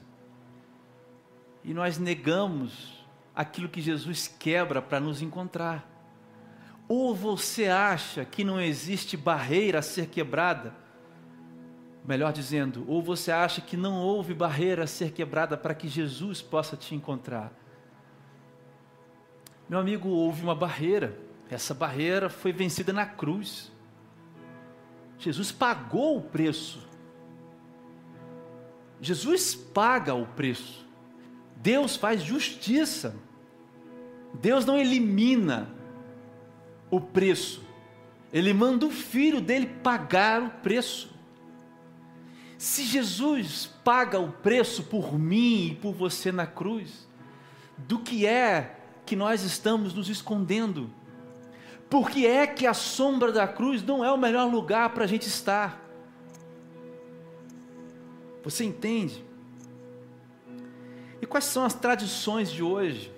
E 1.66 1.74
nós 1.74 1.98
negamos 1.98 3.06
aquilo 3.36 3.68
que 3.68 3.82
Jesus 3.82 4.34
quebra 4.40 4.82
para 4.82 5.02
nos 5.02 5.22
encontrar. 5.22 5.95
Ou 6.88 7.16
você 7.16 7.68
acha 7.68 8.24
que 8.24 8.44
não 8.44 8.62
existe 8.62 9.18
barreira 9.18 9.80
a 9.80 9.82
ser 9.82 10.08
quebrada? 10.08 10.74
Melhor 12.06 12.32
dizendo, 12.32 12.86
ou 12.88 13.02
você 13.02 13.32
acha 13.32 13.62
que 13.62 13.76
não 13.76 13.96
houve 13.96 14.34
barreira 14.34 14.84
a 14.84 14.88
ser 14.88 15.12
quebrada 15.12 15.58
para 15.58 15.74
que 15.74 15.88
Jesus 15.88 16.42
possa 16.42 16.78
te 16.78 16.94
encontrar? 16.94 17.52
Meu 19.68 19.80
amigo, 19.80 20.10
houve 20.10 20.44
uma 20.44 20.54
barreira. 20.54 21.18
Essa 21.50 21.74
barreira 21.74 22.30
foi 22.30 22.52
vencida 22.52 22.94
na 22.94 23.08
cruz. 23.08 23.72
Jesus 25.18 25.52
pagou 25.52 26.18
o 26.18 26.22
preço. 26.22 26.88
Jesus 29.02 29.56
paga 29.56 30.14
o 30.14 30.28
preço. 30.28 30.86
Deus 31.56 31.96
faz 31.96 32.22
justiça. 32.22 33.16
Deus 34.36 34.66
não 34.66 34.78
elimina 34.78 35.75
o 36.96 37.02
preço. 37.02 37.62
Ele 38.32 38.54
manda 38.54 38.86
o 38.86 38.92
filho 38.92 39.42
dele 39.42 39.68
pagar 39.82 40.42
o 40.42 40.50
preço. 40.50 41.14
Se 42.58 42.84
Jesus 42.84 43.70
paga 43.84 44.20
o 44.20 44.32
preço 44.32 44.84
por 44.84 45.18
mim 45.18 45.68
e 45.68 45.76
por 45.76 45.94
você 45.94 46.32
na 46.32 46.48
cruz, 46.48 47.08
do 47.78 48.00
que 48.00 48.26
é 48.26 48.78
que 49.06 49.16
nós 49.16 49.44
estamos 49.44 49.94
nos 49.94 50.10
escondendo? 50.10 50.90
Porque 51.90 52.26
é 52.26 52.48
que 52.48 52.66
a 52.66 52.74
sombra 52.74 53.32
da 53.32 53.48
cruz 53.48 53.84
não 53.84 54.04
é 54.04 54.12
o 54.12 54.18
melhor 54.18 54.52
lugar 54.52 54.90
para 54.90 55.04
a 55.04 55.08
gente 55.08 55.28
estar? 55.28 55.82
Você 58.44 58.64
entende? 58.64 59.24
E 61.22 61.26
quais 61.26 61.46
são 61.46 61.64
as 61.66 61.74
tradições 61.74 62.52
de 62.52 62.62
hoje? 62.62 63.15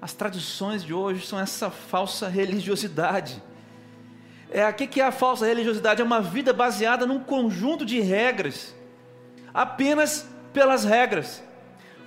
As 0.00 0.12
tradições 0.12 0.84
de 0.84 0.92
hoje 0.92 1.26
são 1.26 1.38
essa 1.38 1.70
falsa 1.70 2.28
religiosidade. 2.28 3.42
É, 4.50 4.68
o 4.68 4.74
que 4.74 5.00
é 5.00 5.04
a 5.04 5.12
falsa 5.12 5.46
religiosidade? 5.46 6.00
É 6.00 6.04
uma 6.04 6.20
vida 6.20 6.52
baseada 6.52 7.06
num 7.06 7.20
conjunto 7.20 7.84
de 7.84 8.00
regras, 8.00 8.74
apenas 9.52 10.28
pelas 10.52 10.84
regras, 10.84 11.42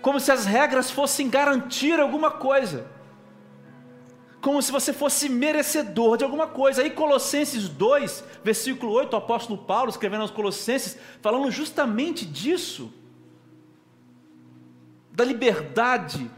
como 0.01 0.19
se 0.19 0.31
as 0.31 0.45
regras 0.45 0.89
fossem 0.89 1.29
garantir 1.29 1.99
alguma 1.99 2.31
coisa, 2.31 2.87
como 4.39 4.61
se 4.61 4.71
você 4.71 4.93
fosse 4.93 5.27
merecedor 5.27 6.15
de 6.15 6.23
alguma 6.23 6.47
coisa. 6.47 6.81
Aí, 6.81 6.89
Colossenses 6.89 7.67
2, 7.67 8.23
versículo 8.43 8.93
8, 8.93 9.13
o 9.13 9.17
apóstolo 9.17 9.57
Paulo 9.57 9.89
escrevendo 9.89 10.21
aos 10.21 10.31
Colossenses, 10.31 10.97
falando 11.21 11.51
justamente 11.51 12.25
disso, 12.25 12.93
da 15.11 15.25
liberdade 15.25 16.31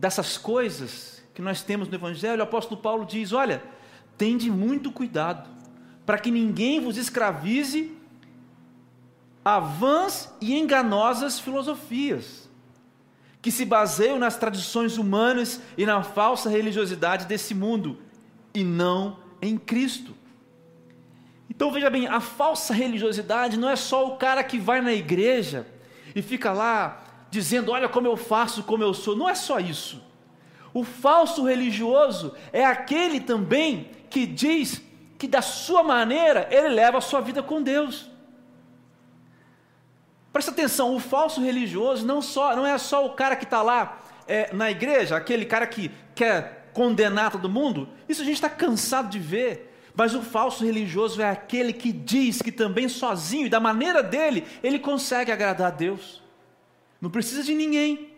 dessas 0.00 0.38
coisas 0.38 1.22
que 1.34 1.42
nós 1.42 1.62
temos 1.62 1.86
no 1.86 1.94
Evangelho, 1.94 2.40
o 2.40 2.42
apóstolo 2.42 2.80
Paulo 2.80 3.04
diz: 3.04 3.32
olha, 3.32 3.62
tende 4.16 4.50
muito 4.50 4.90
cuidado, 4.90 5.48
para 6.06 6.18
que 6.18 6.30
ninguém 6.30 6.80
vos 6.80 6.96
escravize 6.96 7.94
a 9.44 9.60
vãs 9.60 10.34
e 10.40 10.58
enganosas 10.58 11.38
filosofias, 11.38 12.48
que 13.42 13.50
se 13.50 13.66
baseiam 13.66 14.18
nas 14.18 14.38
tradições 14.38 14.96
humanas 14.96 15.60
e 15.76 15.84
na 15.84 16.02
falsa 16.02 16.48
religiosidade 16.48 17.26
desse 17.26 17.54
mundo, 17.54 17.98
e 18.54 18.64
não 18.64 19.18
em 19.40 19.58
Cristo. 19.58 20.14
Então 21.48 21.70
veja 21.70 21.90
bem, 21.90 22.06
a 22.06 22.20
falsa 22.20 22.72
religiosidade 22.72 23.58
não 23.58 23.68
é 23.68 23.76
só 23.76 24.08
o 24.08 24.16
cara 24.16 24.42
que 24.42 24.58
vai 24.58 24.80
na 24.80 24.94
igreja 24.94 25.66
e 26.14 26.22
fica 26.22 26.52
lá 26.52 27.09
dizendo: 27.30 27.72
Olha 27.72 27.88
como 27.88 28.06
eu 28.06 28.16
faço, 28.16 28.62
como 28.62 28.82
eu 28.82 28.92
sou. 28.92 29.16
Não 29.16 29.28
é 29.28 29.34
só 29.34 29.58
isso. 29.58 30.02
O 30.72 30.84
falso 30.84 31.44
religioso 31.46 32.34
é 32.52 32.64
aquele 32.64 33.20
também 33.20 33.90
que 34.08 34.26
diz 34.26 34.82
que 35.18 35.26
da 35.26 35.42
sua 35.42 35.82
maneira 35.82 36.48
ele 36.50 36.68
leva 36.68 36.98
a 36.98 37.00
sua 37.00 37.20
vida 37.20 37.42
com 37.42 37.62
Deus. 37.62 38.08
Presta 40.32 40.52
atenção, 40.52 40.94
o 40.94 41.00
falso 41.00 41.42
religioso 41.42 42.06
não, 42.06 42.22
só, 42.22 42.54
não 42.54 42.64
é 42.64 42.78
só 42.78 43.04
o 43.04 43.10
cara 43.10 43.34
que 43.34 43.44
está 43.44 43.62
lá 43.62 43.98
é, 44.28 44.54
na 44.54 44.70
igreja, 44.70 45.16
aquele 45.16 45.44
cara 45.44 45.66
que 45.66 45.90
quer 46.14 46.70
condenar 46.72 47.32
todo 47.32 47.48
mundo. 47.48 47.88
Isso 48.08 48.22
a 48.22 48.24
gente 48.24 48.36
está 48.36 48.48
cansado 48.48 49.08
de 49.08 49.18
ver. 49.18 49.66
Mas 49.92 50.14
o 50.14 50.22
falso 50.22 50.64
religioso 50.64 51.20
é 51.20 51.28
aquele 51.28 51.72
que 51.72 51.90
diz 51.90 52.40
que 52.40 52.52
também 52.52 52.88
sozinho 52.88 53.46
e 53.46 53.50
da 53.50 53.58
maneira 53.58 54.04
dele, 54.04 54.46
ele 54.62 54.78
consegue 54.78 55.32
agradar 55.32 55.66
a 55.66 55.70
Deus. 55.70 56.22
Não 57.00 57.10
precisa 57.10 57.42
de 57.42 57.54
ninguém. 57.54 58.10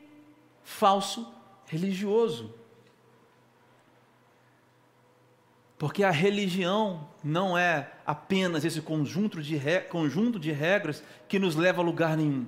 Falso 0.63 1.33
religioso. 1.67 2.55
Porque 5.79 6.05
a 6.05 6.11
religião 6.11 7.09
não 7.25 7.59
é 7.59 7.93
apenas 8.07 8.65
esse 8.65 8.81
conjunto 8.81 9.43
de, 9.43 9.59
conjunto 9.91 10.39
de 10.39 10.53
regras 10.53 11.03
que 11.27 11.39
nos 11.39 11.57
leva 11.57 11.81
a 11.81 11.85
lugar 11.85 12.17
nenhum. 12.17 12.47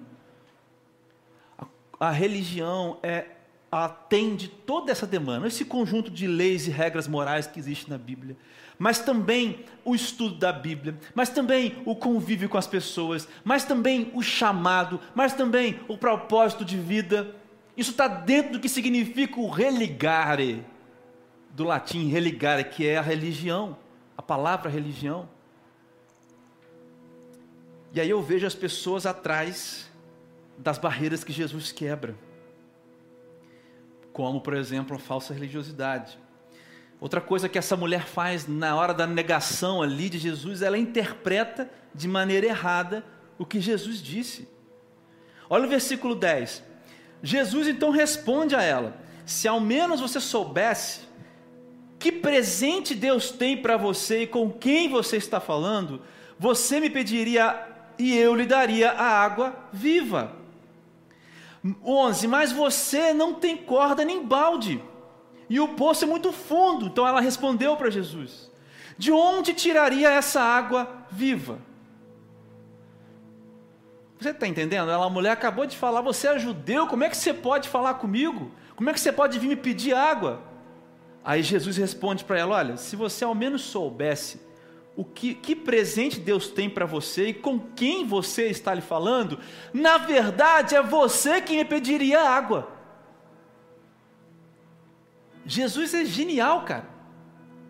A, 1.58 1.66
a 1.98 2.10
religião 2.10 2.98
é 3.02 3.26
atende 3.74 4.48
toda 4.48 4.92
essa 4.92 5.06
demanda, 5.06 5.46
esse 5.46 5.64
conjunto 5.64 6.10
de 6.10 6.26
leis 6.26 6.66
e 6.66 6.70
regras 6.70 7.08
morais 7.08 7.46
que 7.46 7.58
existe 7.58 7.90
na 7.90 7.98
Bíblia, 7.98 8.36
mas 8.78 8.98
também 8.98 9.64
o 9.84 9.94
estudo 9.94 10.36
da 10.36 10.52
Bíblia, 10.52 10.98
mas 11.14 11.28
também 11.28 11.76
o 11.84 11.94
convívio 11.94 12.48
com 12.48 12.58
as 12.58 12.66
pessoas, 12.66 13.28
mas 13.44 13.64
também 13.64 14.10
o 14.14 14.22
chamado, 14.22 15.00
mas 15.14 15.32
também 15.32 15.80
o 15.88 15.96
propósito 15.96 16.64
de 16.64 16.76
vida. 16.76 17.34
Isso 17.76 17.92
está 17.92 18.06
dentro 18.08 18.52
do 18.52 18.60
que 18.60 18.68
significa 18.68 19.40
o 19.40 19.48
religare, 19.48 20.64
do 21.50 21.64
latim 21.64 22.08
religare, 22.08 22.64
que 22.64 22.86
é 22.86 22.96
a 22.96 23.02
religião, 23.02 23.76
a 24.16 24.22
palavra 24.22 24.70
religião. 24.70 25.28
E 27.92 28.00
aí 28.00 28.10
eu 28.10 28.20
vejo 28.20 28.46
as 28.46 28.54
pessoas 28.54 29.06
atrás 29.06 29.88
das 30.58 30.78
barreiras 30.78 31.22
que 31.22 31.32
Jesus 31.32 31.70
quebra, 31.70 32.16
como, 34.14 34.40
por 34.40 34.54
exemplo, 34.54 34.94
a 34.94 34.98
falsa 34.98 35.34
religiosidade. 35.34 36.16
Outra 37.00 37.20
coisa 37.20 37.48
que 37.48 37.58
essa 37.58 37.76
mulher 37.76 38.04
faz 38.04 38.46
na 38.46 38.76
hora 38.76 38.94
da 38.94 39.08
negação 39.08 39.82
ali 39.82 40.08
de 40.08 40.18
Jesus, 40.18 40.62
ela 40.62 40.78
interpreta 40.78 41.68
de 41.92 42.06
maneira 42.06 42.46
errada 42.46 43.04
o 43.36 43.44
que 43.44 43.60
Jesus 43.60 44.00
disse. 44.00 44.48
Olha 45.50 45.66
o 45.66 45.68
versículo 45.68 46.14
10. 46.14 46.62
Jesus 47.24 47.66
então 47.66 47.90
responde 47.90 48.54
a 48.54 48.62
ela: 48.62 48.96
Se 49.26 49.48
ao 49.48 49.58
menos 49.58 50.00
você 50.00 50.20
soubesse 50.20 51.00
que 51.98 52.12
presente 52.12 52.94
Deus 52.94 53.32
tem 53.32 53.60
para 53.60 53.76
você 53.76 54.22
e 54.22 54.26
com 54.28 54.48
quem 54.48 54.88
você 54.88 55.16
está 55.16 55.40
falando, 55.40 56.02
você 56.38 56.78
me 56.78 56.88
pediria 56.88 57.66
e 57.98 58.16
eu 58.16 58.32
lhe 58.32 58.46
daria 58.46 58.92
a 58.92 59.04
água 59.04 59.68
viva. 59.72 60.43
11. 61.84 62.26
Mas 62.26 62.52
você 62.52 63.12
não 63.12 63.34
tem 63.34 63.56
corda 63.56 64.04
nem 64.04 64.24
balde, 64.24 64.82
e 65.48 65.60
o 65.60 65.68
poço 65.68 66.04
é 66.04 66.06
muito 66.06 66.32
fundo. 66.32 66.86
Então 66.86 67.06
ela 67.06 67.20
respondeu 67.20 67.76
para 67.76 67.90
Jesus: 67.90 68.50
De 68.98 69.10
onde 69.10 69.54
tiraria 69.54 70.10
essa 70.10 70.40
água 70.40 71.06
viva? 71.10 71.58
Você 74.18 74.30
está 74.30 74.46
entendendo? 74.46 74.90
Ela, 74.90 75.04
a 75.04 75.10
mulher 75.10 75.32
acabou 75.32 75.66
de 75.66 75.76
falar: 75.76 76.00
Você 76.00 76.28
é 76.28 76.38
judeu, 76.38 76.86
como 76.86 77.04
é 77.04 77.08
que 77.08 77.16
você 77.16 77.32
pode 77.32 77.68
falar 77.68 77.94
comigo? 77.94 78.50
Como 78.76 78.90
é 78.90 78.92
que 78.92 79.00
você 79.00 79.12
pode 79.12 79.38
vir 79.38 79.48
me 79.48 79.56
pedir 79.56 79.94
água? 79.94 80.42
Aí 81.24 81.42
Jesus 81.42 81.76
responde 81.76 82.24
para 82.24 82.38
ela: 82.38 82.56
Olha, 82.56 82.76
se 82.76 82.96
você 82.96 83.24
ao 83.24 83.34
menos 83.34 83.62
soubesse 83.62 84.40
o 84.96 85.04
que, 85.04 85.34
que 85.34 85.56
presente 85.56 86.20
Deus 86.20 86.48
tem 86.48 86.70
para 86.70 86.86
você 86.86 87.28
e 87.28 87.34
com 87.34 87.58
quem 87.58 88.06
você 88.06 88.46
está 88.46 88.72
lhe 88.72 88.80
falando, 88.80 89.40
na 89.72 89.98
verdade 89.98 90.76
é 90.76 90.82
você 90.82 91.40
quem 91.40 91.58
me 91.58 91.64
pediria 91.64 92.22
água. 92.22 92.72
Jesus 95.44 95.92
é 95.94 96.04
genial, 96.04 96.64
cara, 96.64 96.88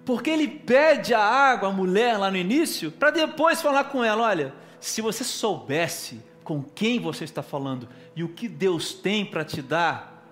porque 0.04 0.30
ele 0.30 0.46
pede 0.46 1.14
a 1.14 1.20
água 1.20 1.70
à 1.70 1.72
mulher 1.72 2.18
lá 2.18 2.30
no 2.30 2.36
início, 2.36 2.92
para 2.92 3.10
depois 3.10 3.62
falar 3.62 3.84
com 3.84 4.04
ela: 4.04 4.24
olha, 4.24 4.54
se 4.78 5.00
você 5.00 5.24
soubesse 5.24 6.20
com 6.44 6.62
quem 6.62 7.00
você 7.00 7.24
está 7.24 7.42
falando 7.42 7.88
e 8.14 8.22
o 8.22 8.28
que 8.28 8.46
Deus 8.46 8.92
tem 8.92 9.24
para 9.24 9.44
te 9.44 9.62
dar, 9.62 10.22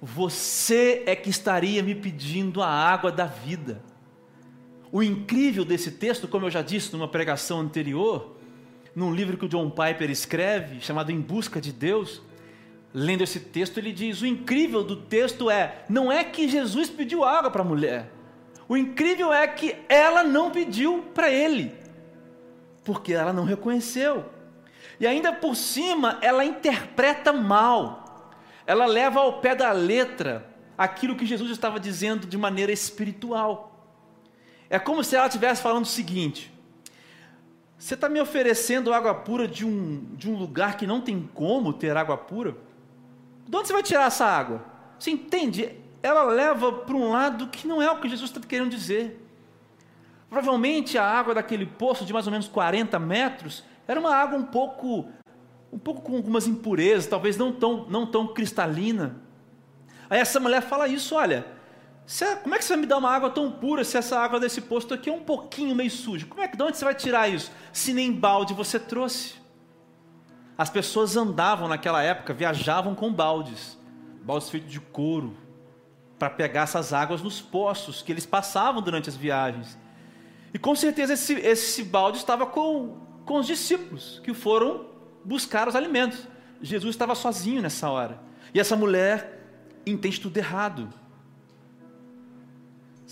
você 0.00 1.02
é 1.06 1.16
que 1.16 1.30
estaria 1.30 1.82
me 1.82 1.94
pedindo 1.94 2.62
a 2.62 2.68
água 2.68 3.10
da 3.10 3.24
vida. 3.24 3.82
O 4.94 5.02
incrível 5.02 5.64
desse 5.64 5.90
texto, 5.90 6.28
como 6.28 6.46
eu 6.46 6.50
já 6.52 6.62
disse 6.62 6.92
numa 6.92 7.08
pregação 7.08 7.58
anterior, 7.58 8.36
num 8.94 9.12
livro 9.12 9.36
que 9.36 9.44
o 9.44 9.48
John 9.48 9.68
Piper 9.68 10.08
escreve, 10.08 10.80
chamado 10.80 11.10
Em 11.10 11.20
Busca 11.20 11.60
de 11.60 11.72
Deus, 11.72 12.22
lendo 12.94 13.24
esse 13.24 13.40
texto, 13.40 13.78
ele 13.78 13.92
diz: 13.92 14.22
o 14.22 14.26
incrível 14.26 14.84
do 14.84 14.94
texto 14.94 15.50
é, 15.50 15.84
não 15.88 16.12
é 16.12 16.22
que 16.22 16.48
Jesus 16.48 16.88
pediu 16.88 17.24
água 17.24 17.50
para 17.50 17.62
a 17.62 17.64
mulher, 17.64 18.08
o 18.68 18.76
incrível 18.76 19.32
é 19.32 19.48
que 19.48 19.74
ela 19.88 20.22
não 20.22 20.52
pediu 20.52 21.02
para 21.12 21.28
ele, 21.28 21.74
porque 22.84 23.12
ela 23.12 23.32
não 23.32 23.42
reconheceu. 23.42 24.24
E 25.00 25.08
ainda 25.08 25.32
por 25.32 25.56
cima, 25.56 26.20
ela 26.22 26.44
interpreta 26.44 27.32
mal, 27.32 28.30
ela 28.64 28.86
leva 28.86 29.18
ao 29.18 29.40
pé 29.40 29.56
da 29.56 29.72
letra 29.72 30.48
aquilo 30.78 31.16
que 31.16 31.26
Jesus 31.26 31.50
estava 31.50 31.80
dizendo 31.80 32.28
de 32.28 32.38
maneira 32.38 32.70
espiritual. 32.70 33.73
É 34.74 34.78
como 34.80 35.04
se 35.04 35.14
ela 35.14 35.28
estivesse 35.28 35.62
falando 35.62 35.84
o 35.84 35.88
seguinte: 35.88 36.52
você 37.78 37.94
está 37.94 38.08
me 38.08 38.20
oferecendo 38.20 38.92
água 38.92 39.14
pura 39.14 39.46
de 39.46 39.64
um, 39.64 40.04
de 40.16 40.28
um 40.28 40.34
lugar 40.34 40.76
que 40.76 40.84
não 40.84 41.00
tem 41.00 41.30
como 41.32 41.72
ter 41.72 41.96
água 41.96 42.16
pura? 42.16 42.56
De 43.48 43.56
onde 43.56 43.68
você 43.68 43.72
vai 43.72 43.84
tirar 43.84 44.06
essa 44.06 44.26
água? 44.26 44.64
Você 44.98 45.12
entende? 45.12 45.70
Ela 46.02 46.24
leva 46.24 46.72
para 46.72 46.96
um 46.96 47.12
lado 47.12 47.46
que 47.46 47.68
não 47.68 47.80
é 47.80 47.88
o 47.88 48.00
que 48.00 48.08
Jesus 48.08 48.30
está 48.30 48.40
querendo 48.40 48.70
dizer. 48.70 49.24
Provavelmente 50.28 50.98
a 50.98 51.04
água 51.04 51.34
daquele 51.34 51.66
poço 51.66 52.04
de 52.04 52.12
mais 52.12 52.26
ou 52.26 52.32
menos 52.32 52.48
40 52.48 52.98
metros 52.98 53.62
era 53.86 54.00
uma 54.00 54.12
água 54.12 54.36
um 54.36 54.44
pouco, 54.44 55.08
um 55.72 55.78
pouco 55.78 56.02
com 56.02 56.16
algumas 56.16 56.48
impurezas, 56.48 57.06
talvez 57.06 57.36
não 57.36 57.52
tão, 57.52 57.86
não 57.88 58.04
tão 58.04 58.26
cristalina. 58.26 59.14
Aí 60.10 60.18
essa 60.18 60.40
mulher 60.40 60.62
fala 60.62 60.88
isso, 60.88 61.14
olha, 61.14 61.46
como 62.42 62.54
é 62.54 62.58
que 62.58 62.64
você 62.64 62.76
me 62.76 62.86
dar 62.86 62.98
uma 62.98 63.10
água 63.10 63.30
tão 63.30 63.50
pura 63.50 63.82
se 63.82 63.96
essa 63.96 64.18
água 64.18 64.38
desse 64.38 64.60
posto 64.60 64.92
aqui 64.92 65.08
é 65.08 65.12
um 65.12 65.22
pouquinho 65.22 65.74
meio 65.74 65.90
suja? 65.90 66.26
Como 66.26 66.42
é 66.42 66.48
que 66.48 66.56
de 66.56 66.62
onde 66.62 66.76
você 66.76 66.84
vai 66.84 66.94
tirar 66.94 67.28
isso? 67.28 67.50
Se 67.72 67.94
nem 67.94 68.12
balde 68.12 68.52
você 68.52 68.78
trouxe. 68.78 69.34
As 70.56 70.68
pessoas 70.68 71.16
andavam 71.16 71.66
naquela 71.66 72.02
época, 72.02 72.34
viajavam 72.34 72.94
com 72.94 73.12
baldes, 73.12 73.78
baldes 74.22 74.50
feitos 74.50 74.70
de 74.70 74.80
couro, 74.80 75.36
para 76.18 76.30
pegar 76.30 76.62
essas 76.62 76.92
águas 76.92 77.22
nos 77.22 77.40
poços 77.40 78.02
que 78.02 78.12
eles 78.12 78.26
passavam 78.26 78.80
durante 78.80 79.08
as 79.08 79.16
viagens. 79.16 79.76
E 80.52 80.58
com 80.58 80.74
certeza 80.76 81.14
esse, 81.14 81.34
esse 81.34 81.82
balde 81.82 82.18
estava 82.18 82.46
com, 82.46 82.98
com 83.24 83.38
os 83.38 83.46
discípulos 83.46 84.20
que 84.22 84.32
foram 84.32 84.86
buscar 85.24 85.66
os 85.66 85.74
alimentos. 85.74 86.28
Jesus 86.62 86.94
estava 86.94 87.14
sozinho 87.14 87.60
nessa 87.60 87.90
hora. 87.90 88.20
E 88.52 88.60
essa 88.60 88.76
mulher 88.76 89.40
entende 89.84 90.20
tudo 90.20 90.36
errado. 90.36 90.88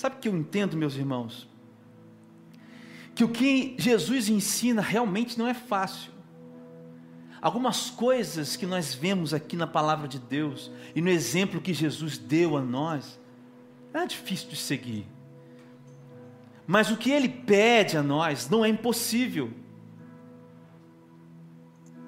Sabe 0.03 0.17
o 0.17 0.19
que 0.19 0.27
eu 0.29 0.37
entendo, 0.37 0.77
meus 0.77 0.97
irmãos? 0.97 1.49
Que 3.15 3.23
o 3.23 3.29
que 3.29 3.77
Jesus 3.79 4.29
ensina 4.29 4.83
realmente 4.83 5.38
não 5.38 5.47
é 5.47 5.55
fácil. 5.55 6.11
Algumas 7.41 7.88
coisas 7.88 8.57
que 8.57 8.67
nós 8.67 8.93
vemos 8.93 9.33
aqui 9.33 9.55
na 9.55 9.65
palavra 9.65 10.09
de 10.09 10.19
Deus 10.19 10.73
e 10.93 11.01
no 11.01 11.09
exemplo 11.09 11.61
que 11.61 11.73
Jesus 11.73 12.19
deu 12.19 12.57
a 12.57 12.61
nós, 12.61 13.17
é 13.95 14.05
difícil 14.05 14.49
de 14.49 14.57
seguir. 14.57 15.07
Mas 16.67 16.91
o 16.91 16.97
que 16.97 17.12
ele 17.12 17.29
pede 17.29 17.97
a 17.97 18.03
nós 18.03 18.51
não 18.51 18.65
é 18.65 18.69
impossível. 18.69 19.53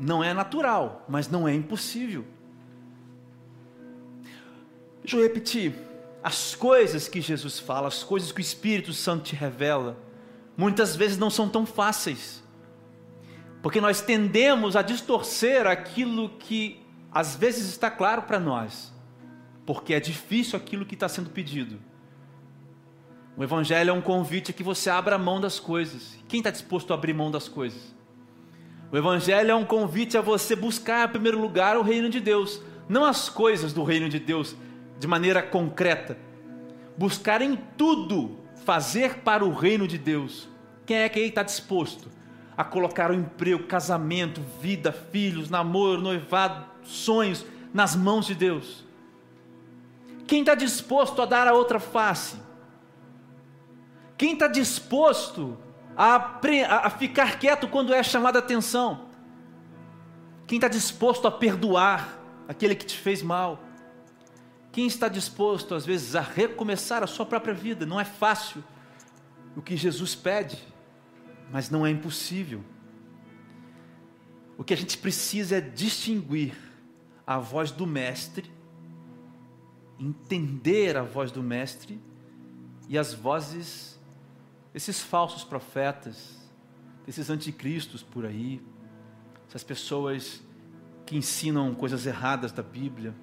Não 0.00 0.24
é 0.24 0.34
natural, 0.34 1.06
mas 1.08 1.28
não 1.28 1.46
é 1.46 1.54
impossível. 1.54 2.24
Deixa 5.00 5.16
eu 5.16 5.22
repetir 5.22 5.93
as 6.24 6.54
coisas 6.54 7.06
que 7.06 7.20
Jesus 7.20 7.58
fala, 7.58 7.86
as 7.86 8.02
coisas 8.02 8.32
que 8.32 8.40
o 8.40 8.40
Espírito 8.40 8.94
Santo 8.94 9.24
te 9.24 9.36
revela, 9.36 9.98
muitas 10.56 10.96
vezes 10.96 11.18
não 11.18 11.28
são 11.28 11.50
tão 11.50 11.66
fáceis, 11.66 12.42
porque 13.62 13.78
nós 13.78 14.00
tendemos 14.00 14.74
a 14.74 14.80
distorcer 14.80 15.66
aquilo 15.66 16.30
que 16.30 16.80
às 17.12 17.36
vezes 17.36 17.68
está 17.68 17.90
claro 17.90 18.22
para 18.22 18.40
nós, 18.40 18.90
porque 19.66 19.92
é 19.92 20.00
difícil 20.00 20.56
aquilo 20.56 20.86
que 20.86 20.94
está 20.94 21.10
sendo 21.10 21.28
pedido. 21.28 21.78
O 23.36 23.44
Evangelho 23.44 23.90
é 23.90 23.92
um 23.92 24.00
convite 24.00 24.50
a 24.50 24.54
que 24.54 24.62
você 24.62 24.88
abra 24.88 25.18
mão 25.18 25.38
das 25.38 25.60
coisas. 25.60 26.16
Quem 26.26 26.38
está 26.38 26.50
disposto 26.50 26.92
a 26.92 26.94
abrir 26.94 27.12
mão 27.12 27.30
das 27.30 27.48
coisas? 27.48 27.94
O 28.90 28.96
Evangelho 28.96 29.50
é 29.50 29.54
um 29.54 29.64
convite 29.64 30.16
a 30.16 30.22
você 30.22 30.56
buscar 30.56 31.06
em 31.06 31.12
primeiro 31.12 31.38
lugar 31.38 31.76
o 31.76 31.82
reino 31.82 32.08
de 32.08 32.20
Deus, 32.20 32.62
não 32.88 33.04
as 33.04 33.28
coisas 33.28 33.74
do 33.74 33.82
reino 33.82 34.08
de 34.08 34.18
Deus, 34.18 34.56
de 34.98 35.06
maneira 35.06 35.42
concreta. 35.42 36.16
Buscar 36.96 37.42
em 37.42 37.56
tudo 37.76 38.38
fazer 38.64 39.18
para 39.18 39.44
o 39.44 39.52
reino 39.52 39.86
de 39.86 39.98
Deus. 39.98 40.48
Quem 40.86 40.98
é 40.98 41.08
que 41.08 41.20
está 41.20 41.42
disposto 41.42 42.08
a 42.56 42.64
colocar 42.64 43.10
o 43.10 43.14
emprego, 43.14 43.64
casamento, 43.64 44.40
vida, 44.60 44.92
filhos, 44.92 45.50
namoro, 45.50 46.00
noivado, 46.00 46.66
sonhos 46.82 47.44
nas 47.72 47.94
mãos 47.94 48.26
de 48.26 48.34
Deus? 48.34 48.84
Quem 50.26 50.40
está 50.40 50.54
disposto 50.54 51.20
a 51.20 51.26
dar 51.26 51.46
a 51.46 51.52
outra 51.52 51.78
face? 51.78 52.36
Quem 54.16 54.34
está 54.34 54.46
disposto 54.46 55.58
a, 55.96 56.38
a, 56.84 56.90
ficar 56.90 57.38
quieto 57.38 57.68
quando 57.68 57.92
é 57.92 58.02
chamada 58.02 58.38
atenção? 58.38 59.08
Quem 60.46 60.56
está 60.56 60.68
disposto 60.68 61.26
a 61.26 61.30
perdoar 61.30 62.18
aquele 62.48 62.74
que 62.74 62.86
te 62.86 62.96
fez 62.96 63.22
mal? 63.22 63.63
Quem 64.74 64.86
está 64.86 65.08
disposto, 65.08 65.74
às 65.74 65.86
vezes, 65.86 66.14
a 66.14 66.20
recomeçar 66.20 67.02
a 67.02 67.06
sua 67.06 67.24
própria 67.24 67.54
vida? 67.54 67.86
Não 67.86 67.98
é 67.98 68.04
fácil 68.04 68.62
o 69.56 69.62
que 69.62 69.74
Jesus 69.74 70.14
pede, 70.14 70.58
mas 71.50 71.70
não 71.70 71.86
é 71.86 71.90
impossível. 71.90 72.62
O 74.58 74.62
que 74.62 74.74
a 74.74 74.76
gente 74.76 74.98
precisa 74.98 75.56
é 75.56 75.60
distinguir 75.62 76.54
a 77.26 77.38
voz 77.38 77.70
do 77.70 77.86
Mestre 77.86 78.52
entender 79.98 80.96
a 80.96 81.02
voz 81.02 81.30
do 81.30 81.42
Mestre 81.42 82.00
e 82.88 82.98
as 82.98 83.14
vozes 83.14 83.98
desses 84.72 85.00
falsos 85.00 85.44
profetas, 85.44 86.36
desses 87.06 87.30
anticristos 87.30 88.02
por 88.02 88.26
aí, 88.26 88.60
essas 89.48 89.62
pessoas 89.62 90.42
que 91.06 91.16
ensinam 91.16 91.74
coisas 91.74 92.06
erradas 92.06 92.50
da 92.50 92.62
Bíblia, 92.62 93.14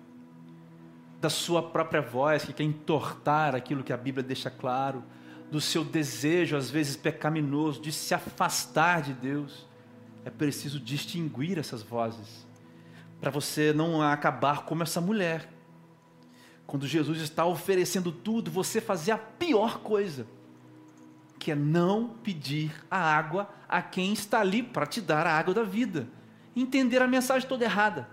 da 1.21 1.29
sua 1.29 1.61
própria 1.61 2.01
voz, 2.01 2.43
que 2.43 2.51
quer 2.51 2.63
entortar 2.63 3.53
aquilo 3.53 3.83
que 3.83 3.93
a 3.93 3.97
Bíblia 3.97 4.23
deixa 4.23 4.49
claro, 4.49 5.03
do 5.51 5.61
seu 5.61 5.83
desejo, 5.83 6.57
às 6.57 6.71
vezes 6.71 6.95
pecaminoso, 6.95 7.79
de 7.79 7.91
se 7.91 8.15
afastar 8.15 9.03
de 9.03 9.13
Deus. 9.13 9.67
É 10.25 10.31
preciso 10.31 10.79
distinguir 10.79 11.59
essas 11.59 11.83
vozes, 11.83 12.47
para 13.19 13.29
você 13.29 13.71
não 13.71 14.01
acabar 14.01 14.65
como 14.65 14.81
essa 14.81 14.99
mulher. 14.99 15.47
Quando 16.65 16.87
Jesus 16.87 17.21
está 17.21 17.45
oferecendo 17.45 18.11
tudo, 18.11 18.49
você 18.49 18.81
fazer 18.81 19.11
a 19.11 19.17
pior 19.17 19.79
coisa, 19.79 20.25
que 21.37 21.51
é 21.51 21.55
não 21.55 22.15
pedir 22.23 22.73
a 22.89 22.97
água 22.97 23.47
a 23.69 23.81
quem 23.81 24.13
está 24.13 24.39
ali 24.39 24.63
para 24.63 24.87
te 24.87 25.01
dar 25.01 25.27
a 25.27 25.37
água 25.37 25.53
da 25.53 25.63
vida. 25.63 26.07
Entender 26.55 27.01
a 27.01 27.07
mensagem 27.07 27.47
toda 27.47 27.63
errada. 27.63 28.07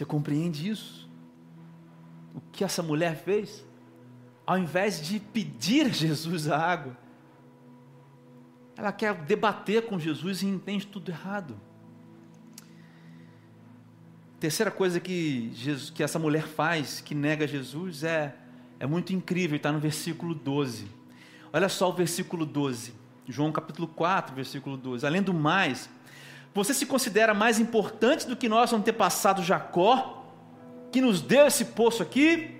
Você 0.00 0.06
compreende 0.06 0.66
isso? 0.66 1.06
O 2.34 2.40
que 2.52 2.64
essa 2.64 2.82
mulher 2.82 3.22
fez? 3.22 3.62
Ao 4.46 4.56
invés 4.56 5.06
de 5.06 5.20
pedir 5.20 5.84
a 5.84 5.88
Jesus 5.90 6.48
a 6.48 6.56
água, 6.56 6.96
ela 8.78 8.92
quer 8.92 9.14
debater 9.14 9.84
com 9.84 9.98
Jesus 9.98 10.40
e 10.40 10.46
entende 10.46 10.86
tudo 10.86 11.10
errado. 11.10 11.54
Terceira 14.40 14.70
coisa 14.70 14.98
que, 14.98 15.52
Jesus, 15.52 15.90
que 15.90 16.02
essa 16.02 16.18
mulher 16.18 16.46
faz, 16.46 17.02
que 17.02 17.14
nega 17.14 17.46
Jesus, 17.46 18.02
é, 18.02 18.34
é 18.78 18.86
muito 18.86 19.12
incrível, 19.12 19.58
está 19.58 19.70
no 19.70 19.80
versículo 19.80 20.34
12. 20.34 20.86
Olha 21.52 21.68
só 21.68 21.90
o 21.90 21.92
versículo 21.92 22.46
12, 22.46 22.94
João 23.28 23.52
capítulo 23.52 23.86
4, 23.86 24.34
versículo 24.34 24.78
12. 24.78 25.04
Além 25.04 25.20
do 25.20 25.34
mais, 25.34 25.90
você 26.54 26.74
se 26.74 26.86
considera 26.86 27.32
mais 27.32 27.58
importante 27.58 28.26
do 28.26 28.36
que 28.36 28.48
nosso 28.48 28.74
antepassado 28.74 29.42
Jacó, 29.42 30.24
que 30.90 31.00
nos 31.00 31.20
deu 31.20 31.46
esse 31.46 31.66
poço 31.66 32.02
aqui? 32.02 32.56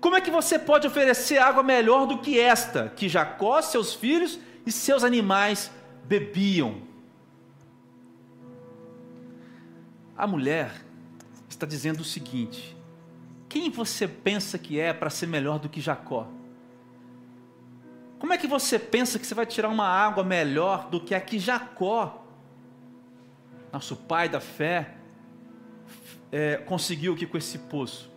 Como 0.00 0.16
é 0.16 0.20
que 0.20 0.30
você 0.30 0.58
pode 0.58 0.86
oferecer 0.86 1.38
água 1.38 1.62
melhor 1.62 2.06
do 2.06 2.18
que 2.18 2.38
esta, 2.38 2.88
que 2.90 3.08
Jacó, 3.08 3.60
seus 3.60 3.92
filhos 3.92 4.38
e 4.64 4.72
seus 4.72 5.04
animais 5.04 5.70
bebiam? 6.04 6.82
A 10.16 10.26
mulher 10.26 10.70
está 11.48 11.66
dizendo 11.66 12.00
o 12.00 12.04
seguinte: 12.04 12.76
quem 13.48 13.70
você 13.70 14.06
pensa 14.06 14.58
que 14.58 14.78
é 14.78 14.92
para 14.92 15.10
ser 15.10 15.26
melhor 15.26 15.58
do 15.58 15.68
que 15.68 15.80
Jacó? 15.80 16.28
Como 18.18 18.32
é 18.32 18.38
que 18.38 18.46
você 18.46 18.78
pensa 18.78 19.18
que 19.18 19.26
você 19.26 19.34
vai 19.34 19.46
tirar 19.46 19.68
uma 19.68 19.86
água 19.86 20.22
melhor 20.22 20.88
do 20.90 21.00
que 21.00 21.14
a 21.14 21.20
que 21.20 21.38
Jacó, 21.38 22.19
nosso 23.72 23.96
pai 23.96 24.28
da 24.28 24.40
fé, 24.40 24.94
é, 26.32 26.56
conseguiu 26.56 27.14
aqui 27.14 27.26
com 27.26 27.36
esse 27.36 27.58
poço? 27.58 28.10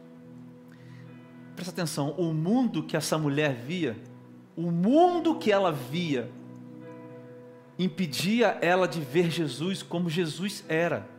Presta 1.55 1.71
atenção, 1.71 2.11
o 2.11 2.33
mundo 2.33 2.83
que 2.83 2.97
essa 2.97 3.17
mulher 3.17 3.53
via, 3.53 3.95
o 4.55 4.71
mundo 4.71 5.37
que 5.37 5.51
ela 5.51 5.71
via, 5.71 6.29
impedia 7.77 8.57
ela 8.61 8.87
de 8.87 8.99
ver 8.99 9.29
Jesus 9.31 9.81
como 9.81 10.09
Jesus 10.09 10.63
era 10.67 11.13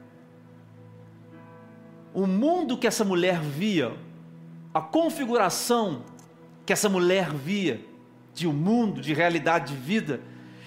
o 2.15 2.29
mundo 2.29 2.79
que 2.79 2.87
essa 2.87 3.05
mulher 3.05 3.41
via, 3.41 3.93
a 4.73 4.81
configuração 4.81 6.05
que 6.65 6.73
essa 6.73 6.89
mulher 6.89 7.31
via 7.35 7.85
de 8.33 8.47
um 8.47 8.53
mundo, 8.53 9.01
de 9.01 9.13
realidade 9.13 9.75
de 9.75 9.81
vida, 9.81 10.21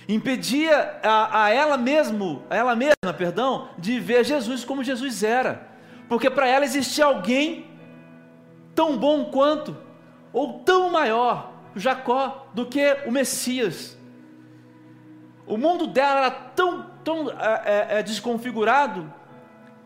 impedia 0.07 0.99
a, 1.03 1.45
a 1.45 1.49
ela 1.49 1.77
mesmo, 1.77 2.43
a 2.49 2.55
ela 2.55 2.75
mesma, 2.75 3.13
perdão, 3.17 3.69
de 3.77 3.99
ver 3.99 4.23
Jesus 4.23 4.63
como 4.63 4.83
Jesus 4.83 5.23
era, 5.23 5.67
porque 6.07 6.29
para 6.29 6.47
ela 6.47 6.63
existia 6.63 7.05
alguém 7.05 7.67
tão 8.73 8.97
bom 8.97 9.25
quanto 9.25 9.75
ou 10.31 10.59
tão 10.59 10.89
maior, 10.89 11.51
Jacó, 11.75 12.47
do 12.53 12.65
que 12.65 12.97
o 13.05 13.11
Messias. 13.11 13.97
O 15.45 15.57
mundo 15.57 15.87
dela 15.87 16.19
era 16.19 16.31
tão, 16.31 16.89
tão 17.03 17.29
é, 17.29 17.99
é, 17.99 18.03
desconfigurado 18.03 19.13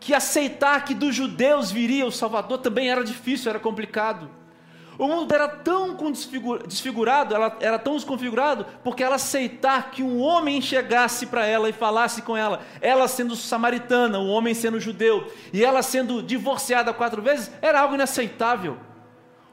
que 0.00 0.12
aceitar 0.12 0.84
que 0.84 0.94
dos 0.94 1.14
judeus 1.14 1.70
viria 1.70 2.04
o 2.04 2.10
Salvador 2.10 2.58
também 2.58 2.90
era 2.90 3.04
difícil, 3.04 3.50
era 3.50 3.60
complicado. 3.60 4.28
O 4.98 5.08
mundo 5.08 5.32
era 5.34 5.48
tão 5.48 5.96
desfigurado, 6.66 7.34
ela 7.34 7.56
era 7.60 7.78
tão 7.78 7.94
desconfigurado, 7.94 8.66
porque 8.84 9.02
ela 9.02 9.16
aceitar 9.16 9.90
que 9.90 10.02
um 10.02 10.20
homem 10.20 10.60
chegasse 10.60 11.26
para 11.26 11.46
ela 11.46 11.68
e 11.68 11.72
falasse 11.72 12.22
com 12.22 12.36
ela, 12.36 12.60
ela 12.80 13.08
sendo 13.08 13.34
samaritana, 13.34 14.18
o 14.18 14.28
homem 14.28 14.54
sendo 14.54 14.78
judeu, 14.78 15.32
e 15.52 15.64
ela 15.64 15.82
sendo 15.82 16.22
divorciada 16.22 16.92
quatro 16.92 17.22
vezes, 17.22 17.50
era 17.62 17.80
algo 17.80 17.94
inaceitável. 17.94 18.76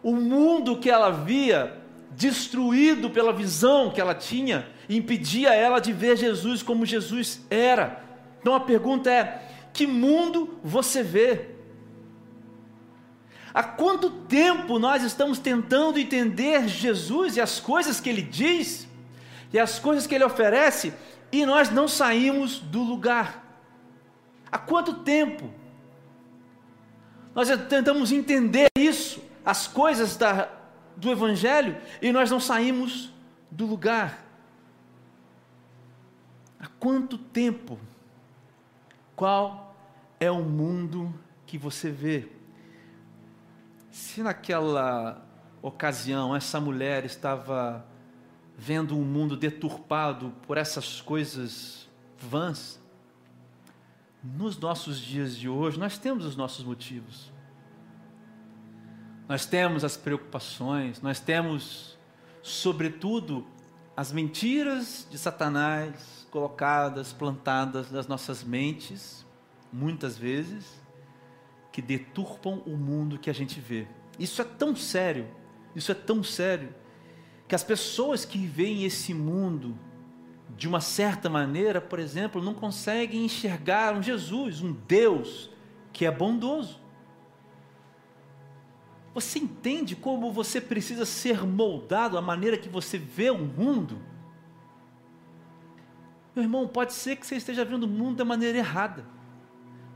O 0.03 0.15
mundo 0.15 0.77
que 0.77 0.89
ela 0.89 1.09
via, 1.09 1.77
destruído 2.11 3.09
pela 3.09 3.31
visão 3.31 3.91
que 3.91 4.01
ela 4.01 4.15
tinha, 4.15 4.67
impedia 4.89 5.53
ela 5.53 5.79
de 5.79 5.93
ver 5.93 6.17
Jesus 6.17 6.61
como 6.61 6.85
Jesus 6.85 7.45
era. 7.49 8.03
Então 8.41 8.53
a 8.53 8.59
pergunta 8.59 9.11
é: 9.11 9.41
que 9.71 9.85
mundo 9.85 10.59
você 10.63 11.03
vê? 11.03 11.58
Há 13.53 13.63
quanto 13.63 14.09
tempo 14.09 14.77
nós 14.77 15.03
estamos 15.03 15.39
tentando 15.39 15.99
entender 15.99 16.67
Jesus 16.67 17.37
e 17.37 17.41
as 17.41 17.59
coisas 17.59 17.99
que 17.99 18.09
ele 18.09 18.21
diz 18.21 18.87
e 19.51 19.57
as 19.57 19.79
coisas 19.79 20.05
que 20.05 20.13
ele 20.13 20.23
oferece 20.23 20.93
e 21.31 21.45
nós 21.45 21.69
não 21.69 21.87
saímos 21.87 22.59
do 22.59 22.81
lugar? 22.83 23.45
Há 24.51 24.57
quanto 24.57 24.95
tempo 24.95 25.49
nós 27.33 27.49
tentamos 27.67 28.11
entender 28.11 28.67
isso, 28.77 29.21
as 29.45 29.67
coisas 29.67 30.17
da, 30.17 30.49
do 30.97 31.11
Evangelho, 31.11 31.77
e 32.01 32.11
nós 32.11 32.29
não 32.29 32.39
saímos 32.39 33.13
do 33.49 33.65
lugar? 33.65 34.25
Há 36.59 36.67
quanto 36.79 37.17
tempo? 37.17 37.79
Qual 39.15 39.69
é 40.19 40.29
o 40.29 40.43
mundo 40.43 41.13
que 41.47 41.57
você 41.57 41.89
vê. 41.89 42.27
Se 43.91 44.21
naquela 44.21 45.25
ocasião 45.61 46.35
essa 46.35 46.59
mulher 46.59 47.05
estava 47.05 47.85
vendo 48.57 48.97
um 48.97 49.03
mundo 49.03 49.35
deturpado 49.35 50.33
por 50.45 50.57
essas 50.57 51.01
coisas 51.01 51.89
vãs, 52.17 52.79
nos 54.23 54.57
nossos 54.57 54.99
dias 54.99 55.35
de 55.35 55.47
hoje 55.47 55.79
nós 55.79 55.97
temos 55.97 56.25
os 56.25 56.35
nossos 56.35 56.63
motivos. 56.63 57.31
Nós 59.27 59.45
temos 59.45 59.83
as 59.83 59.95
preocupações, 59.95 61.01
nós 61.01 61.19
temos, 61.19 61.97
sobretudo, 62.41 63.45
as 63.95 64.11
mentiras 64.11 65.07
de 65.09 65.17
Satanás 65.17 66.27
colocadas, 66.31 67.13
plantadas 67.13 67.91
nas 67.91 68.07
nossas 68.07 68.43
mentes 68.43 69.25
muitas 69.71 70.17
vezes, 70.17 70.65
que 71.71 71.81
deturpam 71.81 72.61
o 72.65 72.75
mundo 72.75 73.19
que 73.19 73.29
a 73.29 73.33
gente 73.33 73.59
vê. 73.59 73.87
Isso 74.17 74.41
é 74.41 74.45
tão 74.45 74.75
sério, 74.75 75.27
isso 75.75 75.91
é 75.91 75.95
tão 75.95 76.23
sério, 76.23 76.73
que 77.47 77.55
as 77.55 77.63
pessoas 77.63 78.25
que 78.25 78.45
veem 78.45 78.83
esse 78.83 79.13
mundo 79.13 79.77
de 80.55 80.67
uma 80.67 80.81
certa 80.81 81.29
maneira, 81.29 81.79
por 81.79 81.99
exemplo, 81.99 82.41
não 82.41 82.53
conseguem 82.53 83.23
enxergar 83.23 83.95
um 83.95 84.01
Jesus, 84.01 84.61
um 84.61 84.73
Deus 84.87 85.49
que 85.93 86.05
é 86.05 86.11
bondoso. 86.11 86.81
Você 89.13 89.39
entende 89.39 89.95
como 89.95 90.31
você 90.31 90.61
precisa 90.61 91.05
ser 91.05 91.45
moldado 91.45 92.17
à 92.17 92.21
maneira 92.21 92.57
que 92.57 92.69
você 92.69 92.97
vê 92.97 93.29
o 93.29 93.37
mundo? 93.37 93.99
Meu 96.35 96.43
irmão, 96.43 96.67
pode 96.67 96.93
ser 96.93 97.15
que 97.15 97.25
você 97.25 97.35
esteja 97.35 97.65
vendo 97.65 97.83
o 97.83 97.87
mundo 97.87 98.17
da 98.17 98.25
maneira 98.25 98.57
errada. 98.57 99.05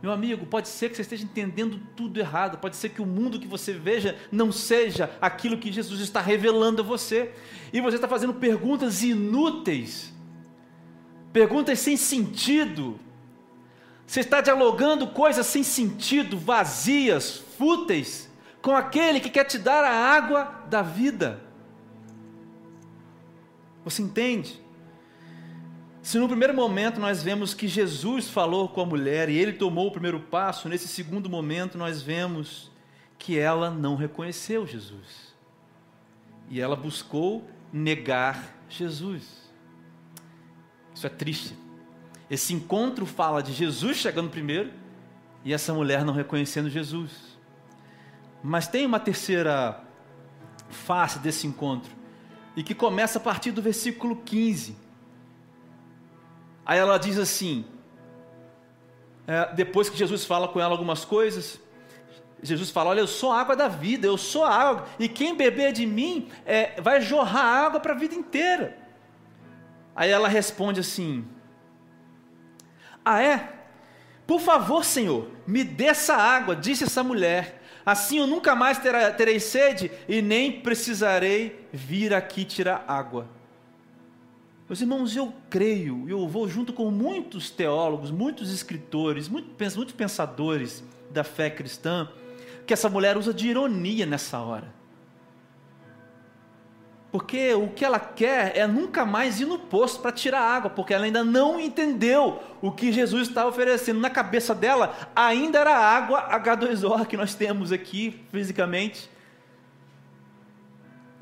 Meu 0.04 0.12
amigo, 0.12 0.46
pode 0.46 0.68
ser 0.68 0.90
que 0.90 0.98
você 0.98 1.02
esteja 1.02 1.24
entendendo 1.24 1.80
tudo 1.96 2.20
errado, 2.20 2.58
pode 2.58 2.76
ser 2.76 2.90
que 2.90 3.02
o 3.02 3.06
mundo 3.06 3.40
que 3.40 3.48
você 3.48 3.72
veja 3.72 4.20
não 4.30 4.52
seja 4.52 5.10
aquilo 5.22 5.58
que 5.58 5.72
Jesus 5.72 6.02
está 6.02 6.20
revelando 6.20 6.82
a 6.82 6.86
você, 6.86 7.32
e 7.72 7.80
você 7.80 7.96
está 7.96 8.06
fazendo 8.06 8.34
perguntas 8.34 9.02
inúteis, 9.02 10.14
perguntas 11.32 11.80
sem 11.80 11.96
sentido, 11.96 13.00
você 14.06 14.20
está 14.20 14.42
dialogando 14.42 15.08
coisas 15.08 15.46
sem 15.46 15.64
sentido, 15.64 16.38
vazias, 16.38 17.38
fúteis, 17.58 18.30
com 18.62 18.76
aquele 18.76 19.22
que 19.22 19.30
quer 19.30 19.46
te 19.46 19.58
dar 19.58 19.86
a 19.86 19.94
água 19.94 20.66
da 20.70 20.82
vida. 20.82 21.42
Você 23.86 24.02
entende? 24.02 24.62
Se 26.04 26.20
no 26.20 26.28
primeiro 26.28 26.54
momento 26.54 27.00
nós 27.00 27.24
vemos 27.24 27.54
que 27.54 27.66
Jesus 27.66 28.30
falou 28.30 28.68
com 28.68 28.82
a 28.82 28.86
mulher 28.86 29.30
e 29.30 29.38
ele 29.38 29.54
tomou 29.54 29.88
o 29.88 29.92
primeiro 29.92 30.20
passo, 30.20 30.68
nesse 30.68 30.86
segundo 30.86 31.30
momento 31.30 31.78
nós 31.78 32.02
vemos 32.02 32.70
que 33.18 33.40
ela 33.40 33.72
não 33.72 33.96
reconheceu 33.96 34.68
Jesus. 34.68 35.34
E 36.50 36.60
ela 36.60 36.76
buscou 36.76 37.50
negar 37.72 38.54
Jesus. 38.68 39.50
Isso 40.94 41.08
é 41.08 41.10
triste. 41.10 41.56
Esse 42.30 42.54
encontro 42.54 43.06
fala 43.06 43.42
de 43.42 43.54
Jesus 43.54 43.96
chegando 43.96 44.30
primeiro 44.30 44.74
e 45.46 45.54
essa 45.54 45.74
mulher 45.74 46.04
não 46.04 46.14
reconhecendo 46.14 46.70
Jesus. 46.70 47.12
Mas 48.44 48.68
tem 48.68 48.86
uma 48.86 49.00
terceira 49.00 49.82
face 50.70 51.18
desse 51.20 51.48
encontro, 51.48 51.92
e 52.58 52.64
que 52.64 52.76
começa 52.76 53.20
a 53.20 53.22
partir 53.22 53.52
do 53.52 53.62
versículo 53.62 54.18
15. 54.18 54.84
Aí 56.66 56.80
ela 56.80 56.98
diz 56.98 57.18
assim: 57.18 57.66
é, 59.28 59.54
depois 59.54 59.90
que 59.90 59.98
Jesus 59.98 60.26
fala 60.26 60.48
com 60.48 60.60
ela 60.60 60.72
algumas 60.72 61.06
coisas, 61.06 61.60
Jesus 62.42 62.70
fala: 62.70 62.90
Olha, 62.90 63.00
eu 63.00 63.08
sou 63.08 63.32
a 63.32 63.40
água 63.40 63.56
da 63.56 63.68
vida, 63.68 64.06
eu 64.06 64.18
sou 64.18 64.44
a 64.44 64.54
água, 64.54 64.86
e 65.00 65.08
quem 65.08 65.36
beber 65.36 65.72
de 65.72 65.86
mim 65.86 66.30
é, 66.46 66.80
vai 66.82 67.02
jorrar 67.02 67.66
água 67.66 67.80
para 67.80 67.94
a 67.94 67.98
vida 67.98 68.14
inteira. 68.14 68.78
Aí 69.96 70.10
ela 70.10 70.28
responde 70.28 70.80
assim: 70.80 71.26
Ah, 73.04 73.22
é? 73.22 73.54
Por 74.28 74.40
favor, 74.40 74.84
Senhor, 74.84 75.30
me 75.46 75.64
dê 75.64 75.86
essa 75.86 76.16
água, 76.16 76.56
disse 76.56 76.84
essa 76.84 77.04
mulher. 77.04 77.62
Assim 77.86 78.20
eu 78.20 78.28
nunca 78.28 78.56
mais 78.56 78.78
terá, 78.78 79.12
terei 79.12 79.40
sede 79.40 79.92
e 80.08 80.22
nem 80.22 80.62
precisarei 80.62 81.68
vir 81.72 82.14
aqui 82.14 82.46
tirar 82.46 82.86
água. 82.88 83.28
Meus 84.68 84.80
irmãos, 84.80 85.16
eu 85.16 85.34
creio, 85.50 86.06
eu 86.08 86.28
vou 86.28 86.48
junto 86.48 86.72
com 86.72 86.90
muitos 86.90 87.50
teólogos, 87.50 88.12
muitos 88.12 88.52
escritores, 88.54 89.28
muitos 89.28 89.94
pensadores 89.94 90.84
da 91.12 91.24
fé 91.24 91.50
cristã, 91.50 92.10
que 92.66 92.74
essa 92.74 92.90
mulher 92.90 93.18
usa 93.18 93.34
de 93.34 93.50
ironia 93.50 94.06
nessa 94.06 94.40
hora. 94.40 94.74
Porque 97.12 97.54
o 97.54 97.68
que 97.68 97.86
ela 97.86 98.00
quer 98.00 98.58
é 98.58 98.66
nunca 98.66 99.06
mais 99.06 99.40
ir 99.40 99.46
no 99.46 99.60
poço 99.60 100.00
para 100.00 100.12
tirar 100.12 100.42
água, 100.42 100.72
porque 100.72 100.96
ela 100.96 101.06
ainda 101.06 101.24
não 101.24 101.60
entendeu 101.60 102.42
o 102.60 102.72
que 102.72 102.92
Jesus 102.92 103.28
está 103.28 103.46
oferecendo. 103.46 104.00
Na 104.00 104.10
cabeça 104.10 104.56
dela, 104.56 104.96
ainda 105.16 105.60
era 105.60 105.78
água 105.78 106.28
H2O 106.32 107.06
que 107.06 107.16
nós 107.16 107.36
temos 107.36 107.72
aqui 107.72 108.20
fisicamente. 108.32 109.12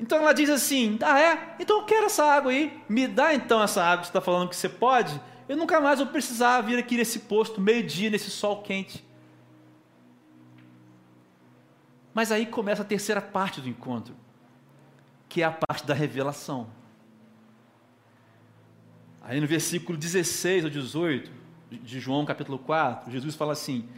Então 0.02 0.18
ela 0.18 0.32
diz 0.32 0.50
assim: 0.50 0.98
Ah, 1.00 1.20
é? 1.20 1.54
Então 1.60 1.78
eu 1.78 1.84
quero 1.86 2.06
essa 2.06 2.24
água 2.24 2.50
aí. 2.50 2.82
Me 2.88 3.06
dá 3.06 3.32
então 3.32 3.62
essa 3.62 3.80
água 3.80 3.98
que 3.98 4.06
você 4.06 4.10
está 4.10 4.20
falando 4.20 4.48
que 4.48 4.56
você 4.56 4.68
pode. 4.68 5.18
Eu 5.48 5.56
nunca 5.56 5.80
mais 5.80 6.00
vou 6.00 6.08
precisar 6.08 6.60
vir 6.62 6.76
aqui 6.76 6.96
nesse 6.96 7.20
posto, 7.20 7.60
meio-dia, 7.60 8.10
nesse 8.10 8.28
sol 8.28 8.62
quente. 8.62 9.04
Mas 12.12 12.32
aí 12.32 12.46
começa 12.46 12.82
a 12.82 12.84
terceira 12.84 13.22
parte 13.22 13.60
do 13.60 13.68
encontro 13.68 14.16
que 15.28 15.40
é 15.40 15.44
a 15.46 15.52
parte 15.52 15.86
da 15.86 15.94
revelação. 15.94 16.66
Aí 19.22 19.40
no 19.40 19.46
versículo 19.46 19.96
16 19.96 20.64
ou 20.64 20.70
18 20.70 21.30
de 21.70 22.00
João 22.00 22.26
capítulo 22.26 22.58
4, 22.58 23.10
Jesus 23.10 23.36
fala 23.36 23.52
assim: 23.52 23.88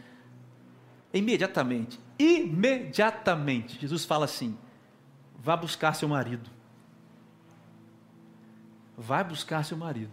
imediatamente, 1.11 1.99
imediatamente, 2.19 3.81
Jesus 3.81 4.05
fala 4.05 4.25
assim: 4.25 4.55
vá 5.45 5.55
buscar 5.55 5.93
seu 5.93 6.09
marido. 6.09 6.49
Vai 8.97 9.23
buscar 9.23 9.63
seu 9.63 9.77
marido. 9.77 10.11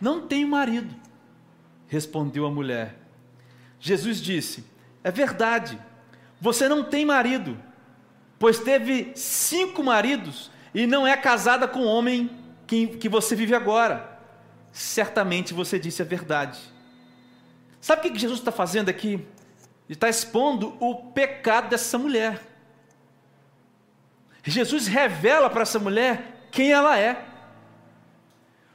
Não 0.00 0.26
tenho 0.26 0.48
marido, 0.48 0.94
respondeu 1.86 2.44
a 2.44 2.50
mulher. 2.50 2.98
Jesus 3.78 4.20
disse: 4.20 4.64
É 5.02 5.10
verdade, 5.10 5.78
você 6.40 6.68
não 6.68 6.84
tem 6.84 7.06
marido 7.06 7.56
pois 8.40 8.58
teve 8.58 9.12
cinco 9.14 9.84
maridos 9.84 10.50
e 10.74 10.86
não 10.86 11.06
é 11.06 11.14
casada 11.14 11.68
com 11.68 11.80
o 11.80 11.86
homem 11.86 12.30
que, 12.66 12.86
que 12.86 13.06
você 13.06 13.36
vive 13.36 13.54
agora. 13.54 14.18
Certamente 14.72 15.52
você 15.52 15.78
disse 15.78 16.00
a 16.00 16.06
verdade. 16.06 16.58
Sabe 17.82 18.08
o 18.08 18.12
que 18.12 18.18
Jesus 18.18 18.38
está 18.38 18.50
fazendo 18.50 18.88
aqui? 18.88 19.12
Ele 19.12 19.26
está 19.90 20.08
expondo 20.08 20.74
o 20.80 20.94
pecado 21.12 21.68
dessa 21.68 21.98
mulher. 21.98 22.40
Jesus 24.44 24.86
revela 24.86 25.50
para 25.50 25.62
essa 25.62 25.78
mulher 25.78 26.46
quem 26.50 26.72
ela 26.72 26.98
é. 26.98 27.24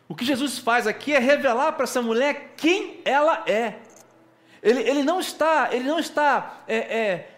O 0.07 0.15
que 0.15 0.23
Jesus 0.23 0.59
faz 0.59 0.85
aqui 0.85 1.13
é 1.13 1.19
revelar 1.19 1.73
para 1.73 1.83
essa 1.85 2.01
mulher 2.01 2.53
quem 2.55 3.01
ela 3.03 3.43
é. 3.47 3.79
Ele, 4.61 4.81
ele 4.81 5.03
não 5.03 5.19
está, 5.19 5.69
ele 5.71 5.87
não 5.87 5.99
está 5.99 6.63
é, 6.67 6.77
é, 6.77 7.29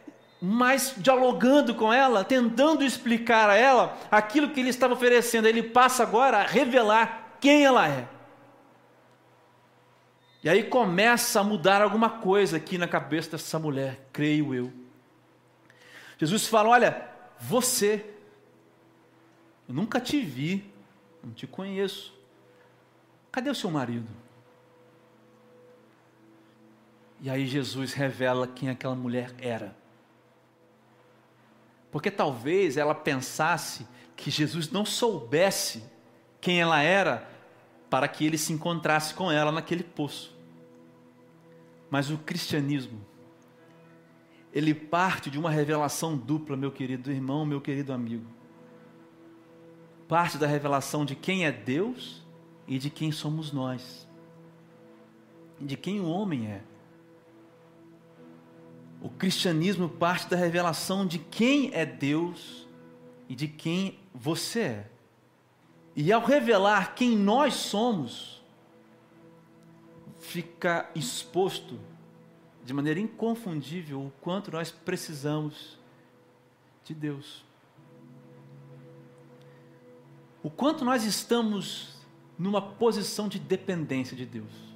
dialogando 0.98 1.74
com 1.74 1.92
ela, 1.92 2.24
tentando 2.24 2.84
explicar 2.84 3.50
a 3.50 3.56
ela 3.56 3.98
aquilo 4.12 4.50
que 4.50 4.60
ele 4.60 4.70
estava 4.70 4.94
oferecendo. 4.94 5.48
Ele 5.48 5.64
passa 5.64 6.04
agora 6.04 6.40
a 6.40 6.46
revelar 6.46 7.38
quem 7.40 7.66
ela 7.66 7.88
é. 7.88 8.08
E 10.44 10.50
aí 10.50 10.64
começa 10.64 11.40
a 11.40 11.44
mudar 11.44 11.82
alguma 11.82 12.10
coisa 12.10 12.58
aqui 12.58 12.78
na 12.78 12.88
cabeça 12.88 13.32
dessa 13.32 13.58
mulher, 13.58 14.08
creio 14.14 14.54
eu. 14.54 14.72
Jesus 16.18 16.48
fala: 16.48 16.70
Olha, 16.70 17.10
você, 17.40 18.06
eu 19.68 19.74
nunca 19.74 20.00
te 20.00 20.22
vi, 20.22 20.72
não 21.24 21.34
te 21.34 21.46
conheço. 21.46 22.14
Cadê 23.32 23.50
o 23.50 23.56
seu 23.56 23.70
marido? 23.70 24.08
E 27.20 27.30
aí 27.30 27.46
Jesus 27.46 27.94
revela 27.94 28.48
quem 28.48 28.70
aquela 28.70 28.96
mulher 28.96 29.34
era. 29.40 29.76
Porque 31.92 32.12
talvez 32.12 32.78
ela 32.78 32.94
pensasse 32.94 33.88
que 34.16 34.30
Jesus 34.30 34.72
não 34.72 34.86
soubesse 34.86 35.84
quem 36.40 36.62
ela 36.62 36.82
era 36.82 37.28
para 37.90 38.08
que 38.08 38.26
ele 38.26 38.38
se 38.38 38.54
encontrasse 38.54 39.14
com 39.14 39.32
ela 39.32 39.52
naquele 39.52 39.84
poço. 39.84 40.36
Mas 41.90 42.10
o 42.10 42.18
cristianismo, 42.18 43.06
ele 44.54 44.74
parte 44.74 45.30
de 45.30 45.40
uma 45.40 45.50
revelação 45.50 46.18
dupla, 46.18 46.58
meu 46.58 46.72
querido 46.72 47.12
irmão, 47.12 47.46
meu 47.46 47.62
querido 47.62 47.94
amigo. 47.94 48.37
Parte 50.08 50.38
da 50.38 50.48
revelação 50.48 51.04
de 51.04 51.16
quem 51.16 51.46
é 51.46 51.52
Deus 51.52 52.24
e 52.68 52.80
de 52.80 52.90
quem 52.90 53.12
somos 53.12 53.52
nós. 53.52 54.08
De 55.60 55.76
quem 55.76 56.00
o 56.00 56.08
homem 56.08 56.48
é. 56.48 56.62
O 59.02 59.10
cristianismo 59.10 59.90
parte 59.90 60.30
da 60.30 60.38
revelação 60.38 61.06
de 61.06 61.20
quem 61.20 61.72
é 61.74 61.86
Deus 61.86 62.68
e 63.30 63.36
de 63.36 63.48
quem 63.48 64.00
você 64.14 64.60
é. 64.60 64.90
E 65.96 66.12
ao 66.12 66.24
revelar 66.24 66.96
quem 66.96 67.18
nós 67.18 67.56
somos, 67.56 68.44
fica 70.20 70.90
exposto 70.94 71.80
de 72.64 72.74
maneira 72.74 73.00
inconfundível 73.00 74.02
o 74.02 74.12
quanto 74.22 74.52
nós 74.52 74.72
precisamos 74.72 75.80
de 76.84 76.94
Deus. 76.94 77.47
O 80.44 80.50
quanto 80.50 80.86
nós 80.86 81.04
estamos 81.04 81.98
numa 82.38 82.62
posição 82.62 83.28
de 83.28 83.40
dependência 83.40 84.16
de 84.16 84.26
Deus 84.26 84.68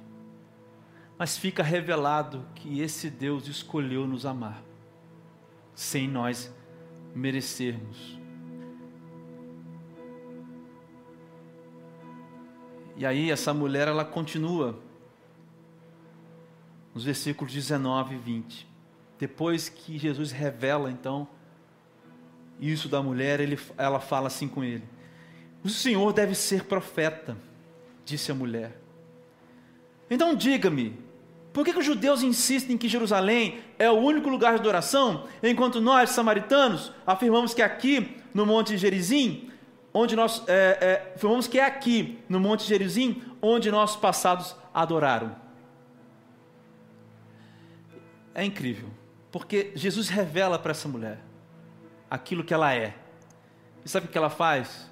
mas 1.22 1.38
fica 1.38 1.62
revelado 1.62 2.44
que 2.52 2.80
esse 2.80 3.08
Deus 3.08 3.46
escolheu 3.46 4.08
nos 4.08 4.26
amar, 4.26 4.60
sem 5.72 6.08
nós 6.08 6.52
merecermos. 7.14 8.18
E 12.96 13.06
aí 13.06 13.30
essa 13.30 13.54
mulher 13.54 13.86
ela 13.86 14.04
continua 14.04 14.78
nos 16.92 17.04
versículos 17.04 17.52
19 17.52 18.16
e 18.16 18.18
20. 18.18 18.68
Depois 19.16 19.68
que 19.68 19.98
Jesus 19.98 20.32
revela 20.32 20.90
então 20.90 21.28
isso 22.60 22.88
da 22.88 23.00
mulher, 23.00 23.38
ele, 23.38 23.56
ela 23.78 24.00
fala 24.00 24.26
assim 24.26 24.48
com 24.48 24.64
ele: 24.64 24.82
O 25.64 25.68
Senhor 25.68 26.12
deve 26.12 26.34
ser 26.34 26.64
profeta, 26.64 27.36
disse 28.04 28.32
a 28.32 28.34
mulher. 28.34 28.76
Então 30.10 30.34
diga-me, 30.34 30.98
por 31.52 31.64
que, 31.64 31.72
que, 31.72 31.78
os 31.78 31.84
judeus 31.84 32.22
insistem 32.22 32.78
que 32.78 32.88
Jerusalém 32.88 33.60
é 33.78 33.90
o 33.90 33.94
único 33.94 34.28
lugar 34.28 34.54
de 34.54 34.60
adoração, 34.60 35.28
enquanto 35.42 35.80
nós, 35.80 36.10
samaritanos, 36.10 36.92
afirmamos 37.06 37.52
que 37.52 37.60
aqui 37.60 38.16
no 38.32 38.46
Monte 38.46 38.76
Gerizim, 38.78 39.50
onde 39.92 40.16
nós 40.16 40.42
é, 40.48 40.78
é, 40.80 41.12
afirmamos 41.14 41.46
que 41.46 41.58
é 41.58 41.64
aqui 41.64 42.18
no 42.28 42.40
Monte 42.40 42.64
Gerizim, 42.64 43.22
onde 43.40 43.70
nossos 43.70 43.96
passados 43.96 44.56
adoraram? 44.72 45.36
É 48.34 48.42
incrível, 48.44 48.88
porque 49.30 49.72
Jesus 49.74 50.08
revela 50.08 50.58
para 50.58 50.70
essa 50.70 50.88
mulher 50.88 51.18
aquilo 52.10 52.42
que 52.42 52.54
ela 52.54 52.74
é. 52.74 52.94
E 53.84 53.88
sabe 53.88 54.06
o 54.06 54.08
que 54.08 54.16
ela 54.16 54.30
faz? 54.30 54.90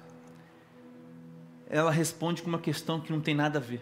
Ela 1.71 1.89
responde 1.89 2.43
com 2.43 2.49
uma 2.49 2.59
questão 2.59 3.01
que 3.01 3.11
não 3.11 3.19
tem 3.19 3.33
nada 3.33 3.57
a 3.57 3.61
ver 3.61 3.81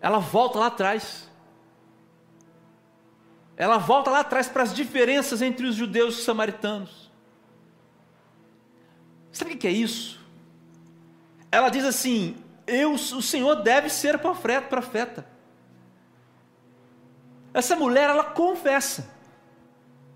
ela 0.00 0.18
volta 0.18 0.58
lá 0.58 0.66
atrás. 0.66 1.28
ela 3.56 3.76
volta 3.76 4.10
lá 4.10 4.20
atrás 4.20 4.48
para 4.48 4.62
as 4.62 4.72
diferenças 4.72 5.42
entre 5.42 5.66
os 5.66 5.74
judeus 5.74 6.14
e 6.14 6.18
os 6.18 6.24
samaritanos. 6.24 7.10
Sabe 9.30 9.52
o 9.52 9.58
que 9.58 9.66
é 9.66 9.70
isso? 9.70 10.18
Ela 11.52 11.68
diz 11.68 11.84
assim: 11.84 12.36
eu, 12.66 12.92
o 12.94 13.22
Senhor 13.22 13.56
deve 13.56 13.90
ser 13.90 14.18
profeta. 14.18 15.26
Essa 17.52 17.76
mulher, 17.76 18.08
ela 18.08 18.24
confessa. 18.24 19.10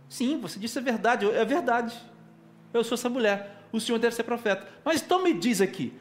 Sim, 0.08 0.40
você 0.40 0.58
disse 0.58 0.78
a 0.78 0.82
verdade, 0.82 1.28
é 1.28 1.44
verdade. 1.44 1.94
Eu 2.72 2.82
sou 2.82 2.94
essa 2.94 3.10
mulher, 3.10 3.63
o 3.76 3.80
Senhor 3.80 3.98
deve 3.98 4.14
ser 4.14 4.22
profeta. 4.22 4.68
Mas 4.84 5.02
então 5.02 5.22
me 5.22 5.34
diz 5.34 5.60
aqui, 5.60 5.92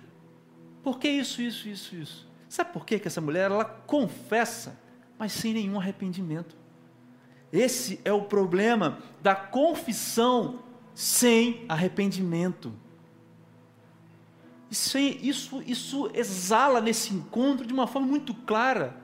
por 0.83 0.99
que 0.99 1.07
isso, 1.07 1.41
isso, 1.41 1.67
isso, 1.67 1.95
isso? 1.95 2.27
Sabe 2.47 2.71
por 2.71 2.85
que, 2.85 2.99
que 2.99 3.07
essa 3.07 3.19
mulher, 3.19 3.49
ela 3.49 3.65
confessa, 3.65 4.79
mas 5.17 5.31
sem 5.31 5.53
nenhum 5.53 5.79
arrependimento? 5.79 6.55
Esse 7.51 7.99
é 8.05 8.13
o 8.13 8.21
problema 8.21 8.99
da 9.21 9.35
confissão 9.35 10.59
sem 10.93 11.65
arrependimento. 11.67 12.73
Isso, 14.69 14.97
isso, 14.97 15.63
isso 15.65 16.11
exala 16.13 16.79
nesse 16.79 17.13
encontro 17.13 17.65
de 17.65 17.73
uma 17.73 17.87
forma 17.87 18.07
muito 18.07 18.33
clara. 18.33 18.95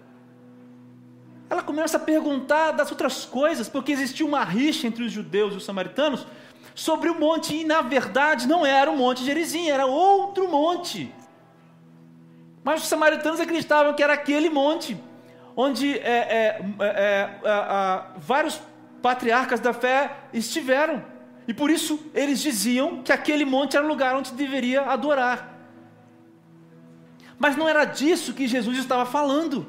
Ela 1.49 1.63
começa 1.63 1.97
a 1.97 1.99
perguntar 1.99 2.71
das 2.71 2.91
outras 2.91 3.25
coisas, 3.25 3.67
porque 3.67 3.91
existia 3.91 4.25
uma 4.25 4.43
rixa 4.43 4.85
entre 4.85 5.03
os 5.03 5.11
judeus 5.11 5.53
e 5.53 5.57
os 5.57 5.65
samaritanos 5.65 6.27
sobre 6.73 7.09
o 7.09 7.19
monte, 7.19 7.55
e 7.55 7.63
na 7.63 7.81
verdade 7.81 8.47
não 8.47 8.65
era 8.65 8.89
o 8.89 8.97
monte 8.97 9.23
Gerizim, 9.23 9.69
era 9.69 9.85
outro 9.85 10.49
monte. 10.49 11.13
Mas 12.63 12.83
os 12.83 12.87
samaritanos 12.87 13.39
acreditavam 13.39 13.93
que 13.93 14.03
era 14.03 14.13
aquele 14.13 14.49
monte, 14.49 14.97
onde 15.55 15.97
é, 15.99 16.01
é, 16.01 16.65
é, 16.79 17.29
é 17.43 18.01
vários 18.17 18.61
patriarcas 19.01 19.59
da 19.59 19.73
fé 19.73 20.15
estiveram. 20.33 21.03
E 21.47 21.53
por 21.53 21.69
isso 21.69 21.99
eles 22.13 22.39
diziam 22.39 23.01
que 23.01 23.11
aquele 23.11 23.45
monte 23.45 23.75
era 23.75 23.85
o 23.85 23.89
lugar 23.89 24.15
onde 24.15 24.31
deveria 24.33 24.81
adorar. 24.81 25.57
Mas 27.39 27.55
não 27.55 27.67
era 27.67 27.85
disso 27.85 28.33
que 28.33 28.47
Jesus 28.47 28.77
estava 28.77 29.05
falando. 29.05 29.65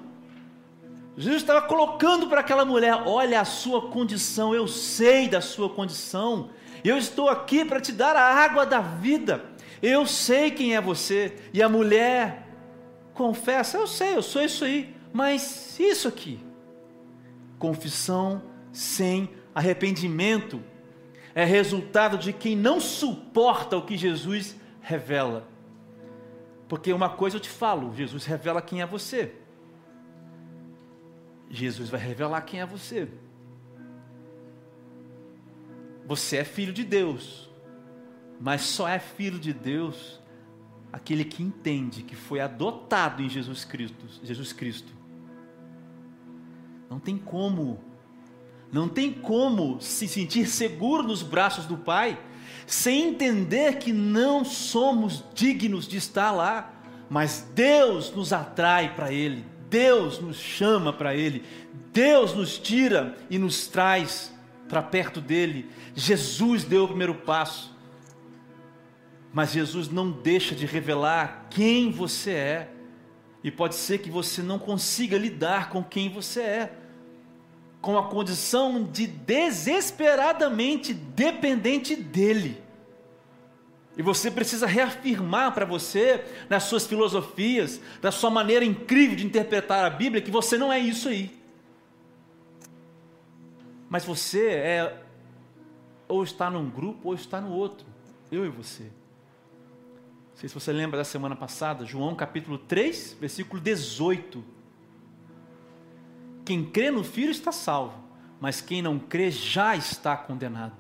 Jesus 1.17 1.43
estava 1.43 1.63
colocando 1.63 2.27
para 2.27 2.41
aquela 2.41 2.65
mulher: 2.65 2.95
olha 3.07 3.41
a 3.41 3.45
sua 3.45 3.89
condição, 3.89 4.55
eu 4.55 4.67
sei 4.67 5.29
da 5.29 5.41
sua 5.41 5.71
condição, 5.71 6.51
eu 6.89 6.97
estou 6.97 7.29
aqui 7.29 7.65
para 7.65 7.81
te 7.81 7.93
dar 7.93 8.17
a 8.17 8.35
água 8.35 8.65
da 8.65 8.81
vida, 8.81 9.45
eu 9.83 10.07
sei 10.07 10.51
quem 10.51 10.75
é 10.75 10.81
você. 10.81 11.37
E 11.53 11.63
a 11.63 11.69
mulher 11.69 12.49
confessa: 13.15 13.77
eu 13.77 13.87
sei, 13.87 14.17
eu 14.17 14.23
sou 14.23 14.43
isso 14.43 14.65
aí, 14.65 14.95
mas 15.13 15.79
isso 15.79 16.09
aqui, 16.09 16.41
confissão 17.59 18.43
sem 18.73 19.31
arrependimento, 19.55 20.63
é 21.35 21.45
resultado 21.45 22.19
de 22.19 22.33
quem 22.33 22.57
não 22.57 22.81
suporta 22.81 23.77
o 23.77 23.83
que 23.83 23.97
Jesus 23.97 24.57
revela. 24.81 25.49
Porque 26.69 26.93
uma 26.93 27.11
coisa 27.11 27.37
eu 27.37 27.41
te 27.41 27.49
falo: 27.49 27.95
Jesus 27.95 28.25
revela 28.25 28.63
quem 28.63 28.81
é 28.81 28.87
você. 28.87 29.35
Jesus 31.51 31.91
vai 31.91 32.01
revelar 32.01 32.43
quem 32.43 32.61
é 32.61 32.67
você. 32.67 33.09
Você 36.11 36.39
é 36.39 36.45
filho 36.45 36.73
de 36.73 36.83
Deus, 36.83 37.49
mas 38.41 38.63
só 38.63 38.89
é 38.89 38.99
filho 38.99 39.39
de 39.39 39.53
Deus 39.53 40.21
aquele 40.93 41.25
que 41.25 41.41
entende 41.41 42.03
que 42.03 42.17
foi 42.17 42.41
adotado 42.41 43.23
em 43.23 43.29
Jesus 43.29 43.65
Cristo. 43.65 44.07
Jesus 44.21 44.53
Cristo. 44.53 44.93
Não 46.91 46.99
tem 46.99 47.17
como, 47.17 47.79
não 48.73 48.89
tem 48.89 49.13
como 49.13 49.81
se 49.81 50.09
sentir 50.09 50.49
seguro 50.49 51.05
nos 51.05 51.23
braços 51.23 51.65
do 51.65 51.79
Pai 51.79 52.21
sem 52.67 53.11
entender 53.11 53.79
que 53.79 53.93
não 53.93 54.45
somos 54.45 55.23
dignos 55.33 55.87
de 55.87 55.99
estar 55.99 56.33
lá, 56.33 56.75
mas 57.09 57.49
Deus 57.55 58.13
nos 58.13 58.33
atrai 58.33 58.97
para 58.97 59.13
Ele, 59.13 59.45
Deus 59.69 60.19
nos 60.19 60.39
chama 60.39 60.93
para 60.93 61.15
Ele, 61.15 61.45
Deus 61.93 62.35
nos 62.35 62.59
tira 62.59 63.17
e 63.31 63.39
nos 63.39 63.69
traz 63.69 64.33
para 64.71 64.83
perto 64.83 65.21
dele. 65.21 65.69
Jesus 65.95 66.65
deu 66.65 66.85
o 66.85 66.89
primeiro 66.89 67.15
passo, 67.15 67.77
mas 69.33 69.53
Jesus 69.53 69.91
não 69.91 70.11
deixa 70.11 70.55
de 70.55 70.65
revelar 70.65 71.49
quem 71.51 71.91
você 71.91 72.31
é, 72.31 72.71
e 73.45 73.51
pode 73.51 73.75
ser 73.75 73.99
que 73.99 74.11
você 74.11 74.41
não 74.43 74.59
consiga 74.59 75.19
lidar 75.19 75.69
com 75.69 75.85
quem 75.85 76.09
você 76.09 76.41
é 76.41 76.77
com 77.81 77.97
a 77.97 78.09
condição 78.09 78.85
de 78.85 79.07
desesperadamente 79.07 80.93
dependente 80.93 81.97
dele. 81.97 82.63
E 83.97 84.03
você 84.03 84.31
precisa 84.31 84.67
reafirmar 84.67 85.53
para 85.53 85.65
você, 85.65 86.25
nas 86.49 86.65
suas 86.65 86.87
filosofias, 86.87 87.81
da 88.01 88.13
sua 88.13 88.31
maneira 88.31 88.65
incrível 88.65 89.17
de 89.17 89.27
interpretar 89.27 89.85
a 89.85 89.91
Bíblia, 89.91 90.23
que 90.23 90.31
você 90.31 90.57
não 90.57 90.73
é 90.73 90.79
isso 90.79 91.09
aí. 91.09 91.40
Mas 93.91 94.05
você 94.05 94.47
é 94.49 95.05
ou 96.09 96.25
está 96.25 96.49
num 96.49 96.71
grupo 96.71 97.09
ou 97.09 97.15
está 97.15 97.41
no 97.41 97.53
outro. 97.53 97.87
Eu 98.33 98.47
e 98.47 98.49
você. 98.49 98.85
Não 98.85 100.37
sei 100.37 100.49
se 100.49 100.55
você 100.55 100.73
lembra 100.73 100.97
da 100.97 101.05
semana 101.05 101.37
passada, 101.37 101.85
João 101.85 102.15
capítulo 102.15 102.57
3, 102.57 103.19
versículo 103.21 103.61
18 103.61 104.61
quem 106.51 106.65
crê 106.65 106.91
no 106.91 107.05
Filho 107.05 107.31
está 107.31 107.53
salvo, 107.53 107.97
mas 108.41 108.61
quem 108.61 108.83
não 108.83 108.99
crê 108.99 109.31
já 109.31 109.77
está 109.77 110.17
condenado. 110.17 110.75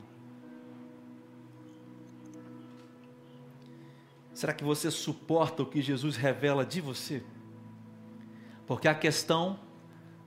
Será 4.35 4.53
que 4.53 4.64
você 4.64 4.90
suporta 4.90 5.62
o 5.62 5.66
que 5.66 5.81
Jesus 5.81 6.16
revela 6.16 6.66
de 6.66 6.81
você? 6.81 7.23
Porque 8.66 8.88
a 8.88 8.94
questão 8.96 9.61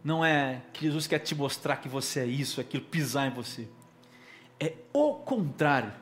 não 0.03 0.23
é 0.23 0.61
que 0.73 0.85
Jesus 0.85 1.07
quer 1.07 1.19
te 1.19 1.33
mostrar 1.33 1.77
que 1.77 1.87
você 1.87 2.21
é 2.21 2.25
isso, 2.25 2.59
aquilo, 2.59 2.83
pisar 2.83 3.27
em 3.27 3.33
você. 3.33 3.67
É 4.59 4.73
o 4.91 5.13
contrário. 5.13 5.93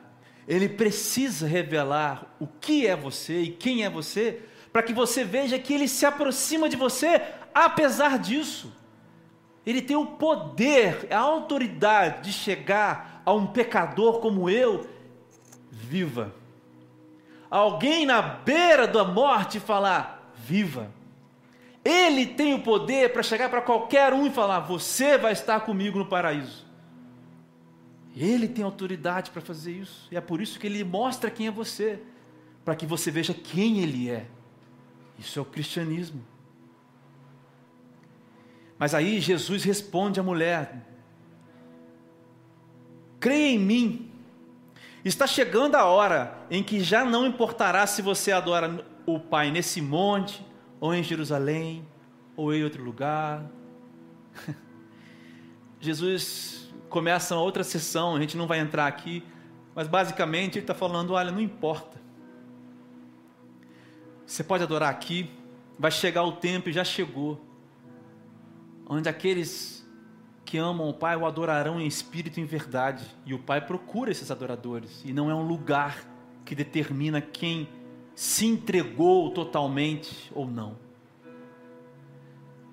Ele 0.46 0.68
precisa 0.68 1.46
revelar 1.46 2.34
o 2.40 2.46
que 2.46 2.86
é 2.86 2.96
você 2.96 3.42
e 3.42 3.50
quem 3.50 3.84
é 3.84 3.90
você, 3.90 4.42
para 4.72 4.82
que 4.82 4.92
você 4.92 5.22
veja 5.22 5.58
que 5.58 5.72
ele 5.72 5.86
se 5.86 6.04
aproxima 6.04 6.68
de 6.68 6.76
você 6.76 7.22
apesar 7.54 8.18
disso. 8.18 8.72
Ele 9.64 9.80
tem 9.80 9.96
o 9.96 10.06
poder, 10.06 11.06
a 11.12 11.18
autoridade 11.18 12.24
de 12.24 12.32
chegar 12.32 13.22
a 13.24 13.32
um 13.32 13.46
pecador 13.46 14.18
como 14.18 14.50
eu, 14.50 14.88
viva. 15.70 16.34
Alguém 17.48 18.04
na 18.04 18.20
beira 18.20 18.88
da 18.88 19.04
morte 19.04 19.60
falar, 19.60 20.32
viva. 20.34 20.90
Ele 21.84 22.26
tem 22.26 22.54
o 22.54 22.62
poder 22.62 23.12
para 23.12 23.22
chegar 23.22 23.48
para 23.48 23.60
qualquer 23.60 24.12
um 24.12 24.26
e 24.26 24.30
falar: 24.30 24.60
Você 24.60 25.18
vai 25.18 25.32
estar 25.32 25.60
comigo 25.60 25.98
no 25.98 26.06
paraíso. 26.06 26.64
Ele 28.14 28.46
tem 28.46 28.64
autoridade 28.64 29.30
para 29.30 29.40
fazer 29.40 29.72
isso, 29.72 30.06
e 30.10 30.16
é 30.16 30.20
por 30.20 30.40
isso 30.40 30.58
que 30.58 30.66
ele 30.66 30.84
mostra 30.84 31.30
quem 31.30 31.46
é 31.46 31.50
você, 31.50 31.98
para 32.64 32.76
que 32.76 32.84
você 32.84 33.10
veja 33.10 33.32
quem 33.32 33.80
ele 33.80 34.10
é. 34.10 34.26
Isso 35.18 35.38
é 35.38 35.42
o 35.42 35.46
cristianismo. 35.46 36.22
Mas 38.78 38.94
aí 38.94 39.20
Jesus 39.20 39.64
responde 39.64 40.20
à 40.20 40.22
mulher: 40.22 40.86
creia 43.18 43.54
em 43.54 43.58
mim. 43.58 44.10
Está 45.04 45.26
chegando 45.26 45.74
a 45.74 45.84
hora 45.84 46.38
em 46.48 46.62
que 46.62 46.80
já 46.80 47.04
não 47.04 47.26
importará 47.26 47.86
se 47.88 48.02
você 48.02 48.30
adora 48.30 48.86
o 49.04 49.18
Pai 49.18 49.50
nesse 49.50 49.80
monte, 49.80 50.44
ou 50.82 50.92
em 50.92 51.00
Jerusalém, 51.00 51.86
ou 52.36 52.52
em 52.52 52.64
outro 52.64 52.82
lugar. 52.82 53.48
Jesus 55.80 56.74
começa 56.88 57.36
uma 57.36 57.42
outra 57.42 57.62
sessão, 57.62 58.16
a 58.16 58.20
gente 58.20 58.36
não 58.36 58.48
vai 58.48 58.58
entrar 58.58 58.88
aqui, 58.88 59.22
mas 59.76 59.86
basicamente 59.86 60.58
ele 60.58 60.64
está 60.64 60.74
falando: 60.74 61.12
olha, 61.12 61.30
não 61.30 61.40
importa. 61.40 62.02
Você 64.26 64.42
pode 64.42 64.64
adorar 64.64 64.90
aqui, 64.90 65.30
vai 65.78 65.92
chegar 65.92 66.24
o 66.24 66.32
tempo 66.32 66.68
e 66.68 66.72
já 66.72 66.82
chegou 66.82 67.40
onde 68.84 69.08
aqueles 69.08 69.88
que 70.44 70.58
amam 70.58 70.88
o 70.88 70.94
Pai 70.94 71.14
o 71.16 71.24
adorarão 71.24 71.80
em 71.80 71.86
espírito 71.86 72.40
e 72.40 72.42
em 72.42 72.46
verdade, 72.46 73.06
e 73.24 73.32
o 73.32 73.38
Pai 73.38 73.64
procura 73.64 74.10
esses 74.10 74.32
adoradores, 74.32 75.00
e 75.04 75.12
não 75.12 75.30
é 75.30 75.34
um 75.34 75.46
lugar 75.46 76.04
que 76.44 76.56
determina 76.56 77.20
quem 77.20 77.68
se 78.14 78.46
entregou 78.46 79.30
totalmente 79.30 80.30
ou 80.34 80.46
não. 80.46 80.76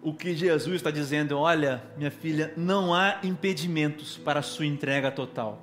O 0.01 0.13
que 0.13 0.33
Jesus 0.35 0.77
está 0.77 0.91
dizendo, 0.91 1.37
olha, 1.37 1.83
minha 1.97 2.11
filha, 2.11 2.53
não 2.55 2.93
há 2.93 3.19
impedimentos 3.23 4.17
para 4.17 4.39
a 4.39 4.43
sua 4.43 4.65
entrega 4.65 5.11
total. 5.11 5.61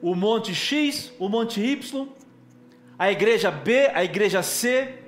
O 0.00 0.14
monte 0.14 0.54
X, 0.54 1.12
o 1.18 1.28
monte 1.28 1.60
Y, 1.60 2.08
a 2.98 3.10
igreja 3.10 3.50
B, 3.50 3.90
a 3.94 4.02
igreja 4.02 4.42
C, 4.42 5.00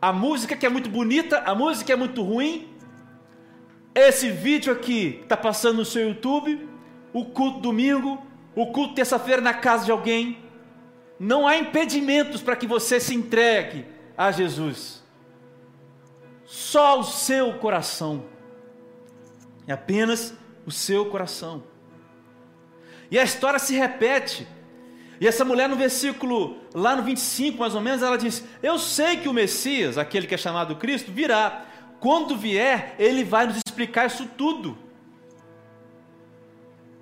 a 0.00 0.12
música 0.12 0.56
que 0.56 0.66
é 0.66 0.68
muito 0.68 0.90
bonita, 0.90 1.38
a 1.38 1.54
música 1.54 1.86
que 1.86 1.92
é 1.92 1.96
muito 1.96 2.22
ruim, 2.22 2.68
esse 3.94 4.30
vídeo 4.30 4.70
aqui 4.70 5.20
está 5.22 5.38
passando 5.38 5.76
no 5.76 5.84
seu 5.86 6.06
YouTube, 6.06 6.68
o 7.14 7.24
culto 7.24 7.60
domingo, 7.60 8.22
o 8.54 8.66
culto 8.66 8.94
terça-feira 8.94 9.40
na 9.40 9.54
casa 9.54 9.86
de 9.86 9.90
alguém. 9.90 10.36
Não 11.18 11.46
há 11.46 11.56
impedimentos 11.56 12.42
para 12.42 12.56
que 12.56 12.66
você 12.66 13.00
se 13.00 13.14
entregue 13.14 13.86
a 14.16 14.30
Jesus. 14.30 15.02
Só 16.44 17.00
o 17.00 17.04
seu 17.04 17.54
coração. 17.54 18.24
É 19.66 19.72
apenas 19.72 20.34
o 20.64 20.70
seu 20.70 21.06
coração. 21.06 21.64
E 23.10 23.18
a 23.18 23.24
história 23.24 23.58
se 23.58 23.74
repete. 23.74 24.46
E 25.20 25.26
essa 25.26 25.44
mulher 25.44 25.68
no 25.68 25.76
versículo, 25.76 26.58
lá 26.74 26.94
no 26.94 27.02
25 27.02 27.58
mais 27.58 27.74
ou 27.74 27.80
menos, 27.80 28.02
ela 28.02 28.18
diz: 28.18 28.44
Eu 28.62 28.78
sei 28.78 29.16
que 29.16 29.28
o 29.28 29.32
Messias, 29.32 29.96
aquele 29.96 30.26
que 30.26 30.34
é 30.34 30.38
chamado 30.38 30.76
Cristo, 30.76 31.10
virá. 31.10 31.64
Quando 31.98 32.36
vier, 32.36 32.94
ele 32.98 33.24
vai 33.24 33.46
nos 33.46 33.56
explicar 33.56 34.06
isso 34.06 34.26
tudo. 34.36 34.76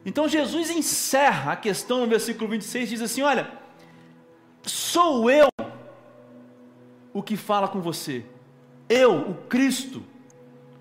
Então 0.06 0.28
Jesus 0.28 0.70
encerra 0.70 1.52
a 1.52 1.56
questão 1.56 2.00
no 2.00 2.06
versículo 2.06 2.48
26, 2.50 2.88
diz 2.88 3.02
assim: 3.02 3.22
Olha, 3.22 3.63
sou 4.66 5.30
eu 5.30 5.48
o 7.12 7.22
que 7.22 7.36
fala 7.36 7.68
com 7.68 7.80
você, 7.80 8.24
eu, 8.88 9.30
o 9.30 9.34
Cristo, 9.48 10.02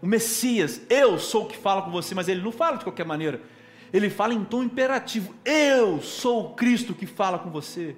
o 0.02 0.08
Messias, 0.08 0.82
eu 0.90 1.18
sou 1.20 1.44
o 1.44 1.48
que 1.48 1.58
fala 1.58 1.82
com 1.82 1.92
você, 1.92 2.14
mas 2.16 2.28
ele 2.28 2.42
não 2.42 2.52
fala 2.52 2.78
de 2.78 2.84
qualquer 2.84 3.06
maneira, 3.06 3.42
ele 3.94 4.10
fala 4.10 4.34
em 4.34 4.44
tom 4.44 4.64
imperativo: 4.64 5.34
Eu 5.46 6.02
sou 6.02 6.48
o 6.48 6.54
Cristo 6.56 6.96
que 6.96 7.06
fala 7.06 7.38
com 7.38 7.52
você. 7.52 7.96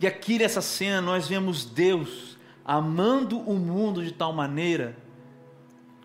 E 0.00 0.06
aqui 0.06 0.38
nessa 0.38 0.62
cena 0.62 1.00
nós 1.00 1.28
vemos 1.28 1.64
Deus 1.64 2.38
amando 2.64 3.38
o 3.38 3.54
mundo 3.54 4.02
de 4.02 4.12
tal 4.12 4.32
maneira, 4.32 4.96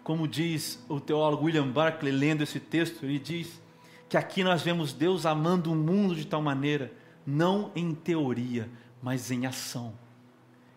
como 0.03 0.27
diz 0.27 0.83
o 0.89 0.99
teólogo 0.99 1.45
William 1.45 1.67
Barclay 1.67 2.11
lendo 2.11 2.43
esse 2.43 2.59
texto, 2.59 3.05
ele 3.05 3.17
diz 3.17 3.59
que 4.09 4.17
aqui 4.17 4.43
nós 4.43 4.61
vemos 4.61 4.93
Deus 4.93 5.25
amando 5.25 5.71
o 5.71 5.75
mundo 5.75 6.15
de 6.15 6.25
tal 6.25 6.41
maneira, 6.41 6.91
não 7.25 7.71
em 7.75 7.93
teoria, 7.93 8.69
mas 9.01 9.31
em 9.31 9.45
ação. 9.45 9.93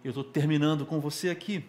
Eu 0.03 0.11
estou 0.11 0.25
terminando 0.25 0.85
com 0.85 1.01
você 1.01 1.31
aqui. 1.31 1.65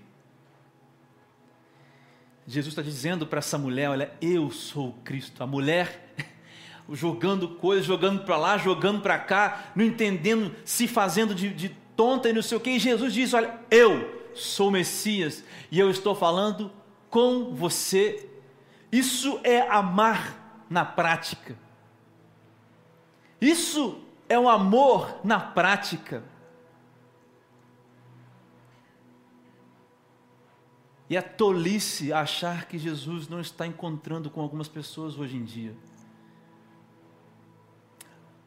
Jesus 2.47 2.71
está 2.71 2.81
dizendo 2.81 3.27
para 3.27 3.39
essa 3.39 3.57
mulher: 3.57 3.89
Olha, 3.89 4.11
eu 4.21 4.49
sou 4.49 4.93
Cristo. 5.03 5.43
A 5.43 5.47
mulher 5.47 6.15
jogando 6.89 7.47
coisas, 7.47 7.85
jogando 7.85 8.23
para 8.23 8.37
lá, 8.37 8.57
jogando 8.57 9.01
para 9.01 9.19
cá, 9.19 9.71
não 9.75 9.85
entendendo, 9.85 10.55
se 10.65 10.87
fazendo 10.87 11.35
de, 11.35 11.53
de 11.53 11.69
tonta 11.95 12.29
e 12.29 12.33
não 12.33 12.41
sei 12.41 12.57
o 12.57 12.61
que. 12.61 12.71
E 12.71 12.79
Jesus 12.79 13.13
diz: 13.13 13.33
Olha, 13.33 13.59
eu 13.69 14.29
sou 14.33 14.69
o 14.69 14.71
Messias 14.71 15.43
e 15.69 15.79
eu 15.79 15.91
estou 15.91 16.15
falando 16.15 16.71
com 17.09 17.53
você. 17.53 18.27
Isso 18.91 19.39
é 19.43 19.61
amar 19.69 20.40
na 20.71 20.85
prática. 20.85 21.57
Isso 23.41 24.01
é 24.29 24.39
o 24.39 24.47
amor 24.47 25.19
na 25.21 25.37
prática. 25.37 26.23
E 31.09 31.17
é 31.17 31.21
tolice 31.21 32.13
achar 32.13 32.67
que 32.69 32.77
Jesus 32.77 33.27
não 33.27 33.41
está 33.41 33.67
encontrando 33.67 34.29
com 34.29 34.39
algumas 34.39 34.69
pessoas 34.69 35.19
hoje 35.19 35.35
em 35.35 35.43
dia. 35.43 35.75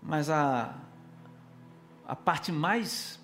Mas 0.03 0.31
a, 0.31 0.75
a 2.09 2.17
parte 2.17 2.51
mais 2.51 3.21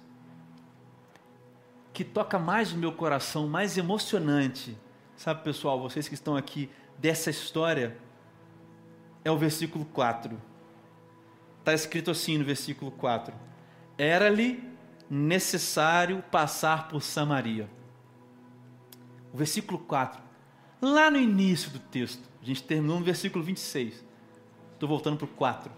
que 1.94 2.05
toca 2.05 2.38
mais 2.38 2.70
o 2.74 2.76
meu 2.76 2.92
coração, 2.92 3.48
mais 3.48 3.78
emocionante, 3.78 4.76
sabe, 5.16 5.42
pessoal, 5.42 5.80
vocês 5.80 6.07
que 6.07 6.14
estão 6.14 6.36
aqui 6.36 6.70
dessa 6.98 7.30
história, 7.30 7.96
é 9.24 9.30
o 9.30 9.38
versículo 9.38 9.84
4. 9.84 10.40
Está 11.58 11.74
escrito 11.74 12.10
assim 12.10 12.38
no 12.38 12.44
versículo 12.44 12.90
4: 12.90 13.34
Era-lhe 13.96 14.62
necessário 15.08 16.22
passar 16.30 16.88
por 16.88 17.02
Samaria 17.02 17.68
o 19.32 19.36
versículo 19.36 19.78
4, 19.78 20.20
lá 20.80 21.10
no 21.10 21.18
início 21.18 21.70
do 21.70 21.78
texto, 21.78 22.28
a 22.42 22.44
gente 22.44 22.62
terminou 22.62 22.98
no 22.98 23.04
versículo 23.04 23.44
26. 23.44 24.04
Estou 24.74 24.88
voltando 24.88 25.16
para 25.16 25.24
o 25.24 25.28
4. 25.28 25.70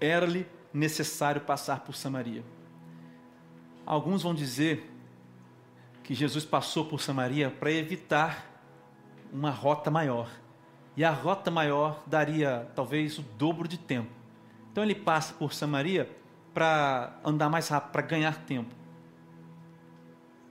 Era-lhe 0.00 0.46
necessário 0.72 1.40
passar 1.40 1.80
por 1.80 1.94
Samaria. 1.96 2.44
Alguns 3.84 4.22
vão 4.22 4.34
dizer 4.34 4.88
que 6.04 6.14
Jesus 6.14 6.44
passou 6.44 6.84
por 6.84 7.00
Samaria 7.00 7.50
para 7.50 7.72
evitar 7.72 8.46
uma 9.32 9.50
rota 9.50 9.90
maior. 9.90 10.30
E 11.00 11.04
a 11.04 11.10
rota 11.10 11.50
maior 11.50 12.02
daria 12.06 12.70
talvez 12.74 13.18
o 13.18 13.22
dobro 13.22 13.66
de 13.66 13.78
tempo. 13.78 14.10
Então 14.70 14.84
ele 14.84 14.94
passa 14.94 15.32
por 15.32 15.54
Samaria 15.54 16.14
para 16.52 17.18
andar 17.24 17.48
mais 17.48 17.68
rápido, 17.68 17.92
para 17.92 18.02
ganhar 18.02 18.36
tempo 18.44 18.80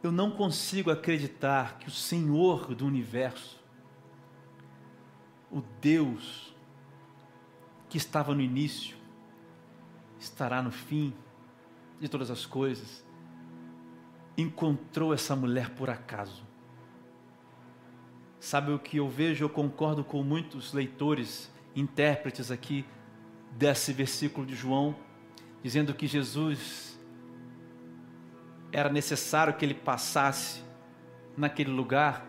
eu 0.01 0.11
não 0.11 0.31
consigo 0.31 0.89
acreditar 0.89 1.77
que 1.77 1.87
o 1.87 1.91
Senhor 1.91 2.73
do 2.73 2.85
universo, 2.85 3.59
o 5.51 5.61
Deus 5.81 6.55
que 7.89 7.97
estava 7.97 8.33
no 8.33 8.41
início, 8.41 8.95
estará 10.19 10.61
no 10.61 10.71
fim 10.71 11.13
de 11.99 12.07
todas 12.07 12.29
as 12.29 12.45
coisas, 12.45 13.03
encontrou 14.37 15.13
essa 15.13 15.35
mulher 15.35 15.71
por 15.71 15.89
acaso. 15.89 16.43
Sabe 18.39 18.71
o 18.71 18.79
que 18.79 18.97
eu 18.97 19.09
vejo? 19.09 19.43
Eu 19.43 19.49
concordo 19.49 20.03
com 20.03 20.23
muitos 20.23 20.73
leitores, 20.73 21.51
intérpretes 21.75 22.51
aqui 22.51 22.85
desse 23.51 23.91
versículo 23.91 24.45
de 24.45 24.55
João, 24.55 24.95
dizendo 25.61 25.93
que 25.93 26.07
Jesus 26.07 26.97
era 28.71 28.89
necessário 28.89 29.53
que 29.53 29.65
ele 29.65 29.73
passasse 29.73 30.63
naquele 31.35 31.71
lugar, 31.71 32.25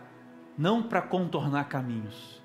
não 0.57 0.83
para 0.83 1.01
contornar 1.01 1.65
caminhos, 1.65 2.41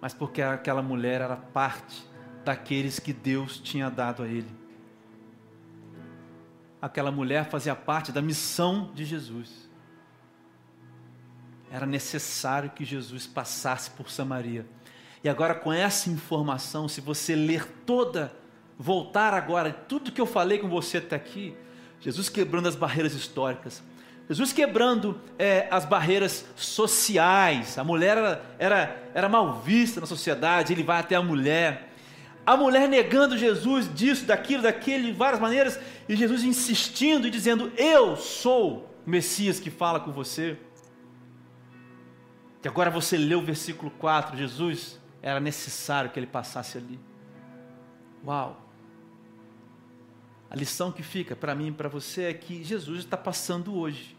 mas 0.00 0.14
porque 0.14 0.42
aquela 0.42 0.82
mulher 0.82 1.20
era 1.20 1.36
parte 1.36 2.08
daqueles 2.44 2.98
que 2.98 3.12
Deus 3.12 3.58
tinha 3.58 3.90
dado 3.90 4.22
a 4.22 4.28
ele. 4.28 4.50
Aquela 6.80 7.10
mulher 7.10 7.48
fazia 7.50 7.74
parte 7.74 8.10
da 8.10 8.22
missão 8.22 8.90
de 8.94 9.04
Jesus. 9.04 9.69
Era 11.70 11.86
necessário 11.86 12.70
que 12.70 12.84
Jesus 12.84 13.26
passasse 13.26 13.90
por 13.90 14.10
Samaria. 14.10 14.66
E 15.22 15.28
agora, 15.28 15.54
com 15.54 15.72
essa 15.72 16.10
informação, 16.10 16.88
se 16.88 17.00
você 17.00 17.34
ler 17.34 17.66
toda, 17.86 18.32
voltar 18.78 19.34
agora, 19.34 19.72
tudo 19.72 20.10
que 20.10 20.20
eu 20.20 20.26
falei 20.26 20.58
com 20.58 20.68
você 20.68 20.98
até 20.98 21.14
aqui, 21.14 21.54
Jesus 22.00 22.28
quebrando 22.28 22.68
as 22.68 22.74
barreiras 22.74 23.12
históricas, 23.12 23.82
Jesus 24.30 24.52
quebrando 24.52 25.20
é, 25.38 25.66
as 25.70 25.84
barreiras 25.84 26.46
sociais. 26.54 27.76
A 27.76 27.84
mulher 27.84 28.16
era, 28.16 28.42
era, 28.58 29.02
era 29.12 29.28
mal 29.28 29.60
vista 29.60 30.00
na 30.00 30.06
sociedade, 30.06 30.72
ele 30.72 30.84
vai 30.84 31.00
até 31.00 31.16
a 31.16 31.22
mulher. 31.22 31.92
A 32.46 32.56
mulher 32.56 32.88
negando 32.88 33.36
Jesus 33.36 33.92
disso, 33.92 34.24
daquilo, 34.24 34.62
daquele, 34.62 35.08
de 35.08 35.12
várias 35.12 35.40
maneiras, 35.40 35.78
e 36.08 36.16
Jesus 36.16 36.44
insistindo 36.44 37.26
e 37.26 37.30
dizendo: 37.30 37.72
Eu 37.76 38.16
sou 38.16 38.88
o 39.06 39.10
Messias 39.10 39.60
que 39.60 39.70
fala 39.70 40.00
com 40.00 40.12
você. 40.12 40.56
Que 42.60 42.68
agora 42.68 42.90
você 42.90 43.16
leu 43.16 43.38
o 43.38 43.44
versículo 43.44 43.90
4, 43.92 44.36
Jesus 44.36 45.00
era 45.22 45.40
necessário 45.40 46.10
que 46.10 46.18
ele 46.18 46.26
passasse 46.26 46.78
ali. 46.78 46.98
Uau! 48.24 48.68
A 50.50 50.56
lição 50.56 50.90
que 50.90 51.02
fica 51.02 51.36
para 51.36 51.54
mim 51.54 51.68
e 51.68 51.72
para 51.72 51.88
você 51.88 52.24
é 52.24 52.34
que 52.34 52.64
Jesus 52.64 53.00
está 53.00 53.16
passando 53.16 53.74
hoje. 53.74 54.16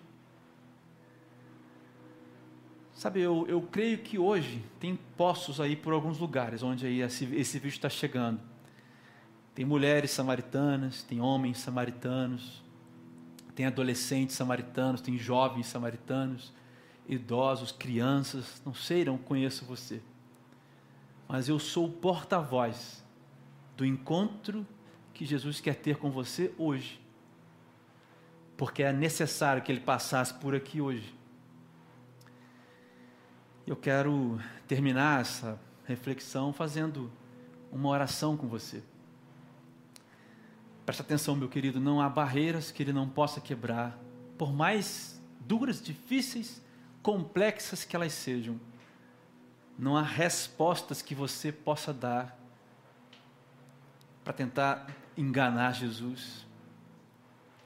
Sabe, 2.93 3.19
eu, 3.19 3.45
eu 3.47 3.61
creio 3.63 3.97
que 3.97 4.17
hoje 4.17 4.63
tem 4.79 4.95
poços 5.17 5.59
aí 5.59 5.75
por 5.75 5.91
alguns 5.91 6.19
lugares 6.19 6.61
onde 6.61 6.85
aí 6.85 7.01
esse, 7.01 7.25
esse 7.35 7.59
vídeo 7.59 7.75
está 7.75 7.89
chegando. 7.89 8.39
Tem 9.53 9.65
mulheres 9.65 10.11
samaritanas, 10.11 11.03
tem 11.03 11.19
homens 11.19 11.57
samaritanos, 11.57 12.63
tem 13.55 13.65
adolescentes 13.65 14.35
samaritanos, 14.35 15.01
tem 15.01 15.17
jovens 15.17 15.67
samaritanos, 15.67 16.53
idosos, 17.07 17.71
crianças, 17.71 18.61
não 18.65 18.73
sei, 18.73 19.05
não 19.05 19.17
conheço 19.17 19.65
você. 19.65 20.01
Mas 21.27 21.47
eu 21.47 21.59
sou 21.59 21.87
o 21.87 21.91
porta-voz 21.91 23.03
do 23.77 23.85
encontro 23.85 24.65
que 25.13 25.25
Jesus 25.25 25.59
quer 25.61 25.75
ter 25.75 25.97
com 25.97 26.11
você 26.11 26.53
hoje. 26.57 26.99
Porque 28.57 28.83
é 28.83 28.93
necessário 28.93 29.61
que 29.61 29.71
ele 29.71 29.79
passasse 29.79 30.33
por 30.33 30.53
aqui 30.53 30.81
hoje. 30.81 31.15
Eu 33.65 33.75
quero 33.75 34.39
terminar 34.67 35.21
essa 35.21 35.59
reflexão 35.85 36.51
fazendo 36.51 37.11
uma 37.71 37.89
oração 37.89 38.35
com 38.35 38.47
você. 38.47 38.83
Preste 40.85 41.01
atenção, 41.01 41.35
meu 41.35 41.47
querido, 41.47 41.79
não 41.79 42.01
há 42.01 42.09
barreiras 42.09 42.71
que 42.71 42.83
ele 42.83 42.91
não 42.91 43.07
possa 43.07 43.39
quebrar, 43.39 43.97
por 44.37 44.51
mais 44.51 45.21
duras, 45.39 45.81
difíceis 45.81 46.61
complexas 47.01 47.83
que 47.83 47.95
elas 47.95 48.13
sejam, 48.13 48.59
não 49.77 49.97
há 49.97 50.01
respostas 50.01 51.01
que 51.01 51.15
você 51.15 51.51
possa 51.51 51.93
dar 51.93 52.37
para 54.23 54.33
tentar 54.33 54.87
enganar 55.17 55.73
Jesus. 55.73 56.45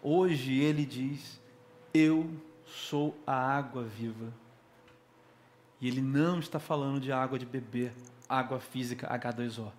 Hoje 0.01 0.59
ele 0.59 0.85
diz: 0.85 1.41
Eu 1.93 2.29
sou 2.65 3.17
a 3.25 3.33
água 3.33 3.83
viva. 3.83 4.33
E 5.81 5.87
ele 5.87 6.01
não 6.01 6.39
está 6.39 6.59
falando 6.59 7.01
de 7.01 7.11
água 7.11 7.37
de 7.37 7.45
beber, 7.45 7.93
água 8.29 8.59
física 8.59 9.07
H2O. 9.07 9.71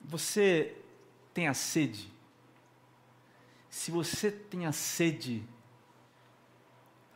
Você 0.00 0.76
tem 1.34 1.48
a 1.48 1.54
sede? 1.54 2.10
Se 3.68 3.90
você 3.90 4.30
tem 4.30 4.64
a 4.64 4.72
sede, 4.72 5.44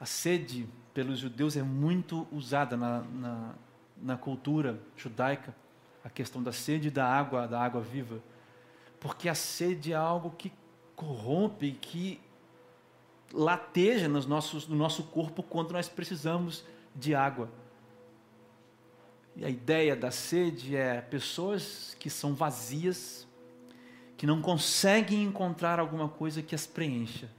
a 0.00 0.06
sede 0.06 0.66
pelos 0.94 1.18
judeus 1.18 1.56
é 1.58 1.62
muito 1.62 2.26
usada 2.32 2.74
na, 2.74 3.02
na, 3.02 3.54
na 4.00 4.16
cultura 4.16 4.80
judaica, 4.96 5.54
a 6.02 6.08
questão 6.08 6.42
da 6.42 6.52
sede 6.52 6.90
da 6.90 7.06
água, 7.06 7.46
da 7.46 7.60
água 7.60 7.82
viva, 7.82 8.18
porque 8.98 9.28
a 9.28 9.34
sede 9.34 9.92
é 9.92 9.96
algo 9.96 10.30
que 10.30 10.50
corrompe, 10.96 11.72
que 11.72 12.18
lateja 13.32 14.08
nos 14.08 14.24
nossos, 14.24 14.66
no 14.66 14.74
nosso 14.74 15.04
corpo 15.04 15.42
quando 15.42 15.72
nós 15.72 15.88
precisamos 15.88 16.64
de 16.96 17.14
água. 17.14 17.50
E 19.36 19.44
a 19.44 19.50
ideia 19.50 19.94
da 19.94 20.10
sede 20.10 20.76
é 20.76 21.00
pessoas 21.02 21.94
que 22.00 22.08
são 22.08 22.34
vazias, 22.34 23.28
que 24.16 24.26
não 24.26 24.40
conseguem 24.40 25.22
encontrar 25.22 25.78
alguma 25.78 26.08
coisa 26.08 26.42
que 26.42 26.54
as 26.54 26.66
preencha. 26.66 27.30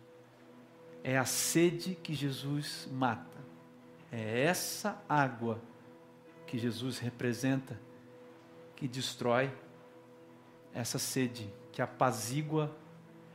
É 1.04 1.18
a 1.18 1.26
sede 1.26 1.95
que 1.95 2.14
Jesus 2.14 2.88
mata. 2.91 3.39
É 4.12 4.43
essa 4.43 5.02
água 5.08 5.60
que 6.45 6.58
Jesus 6.58 6.99
representa 6.99 7.80
que 8.76 8.88
destrói 8.88 9.52
essa 10.74 10.99
sede, 10.99 11.49
que 11.72 11.82
apazigua 11.82 12.76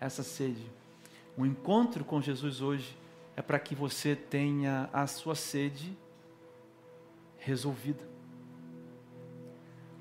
essa 0.01 0.23
sede. 0.23 0.71
O 1.37 1.47
encontro 1.47 2.05
com 2.05 2.21
Jesus 2.21 2.61
hoje 2.61 2.97
é 3.37 3.43
para 3.43 3.59
que 3.59 3.75
você 3.75 4.17
tenha 4.17 4.89
a 4.93 5.07
sua 5.07 5.35
sede 5.35 5.97
resolvida. 7.39 8.03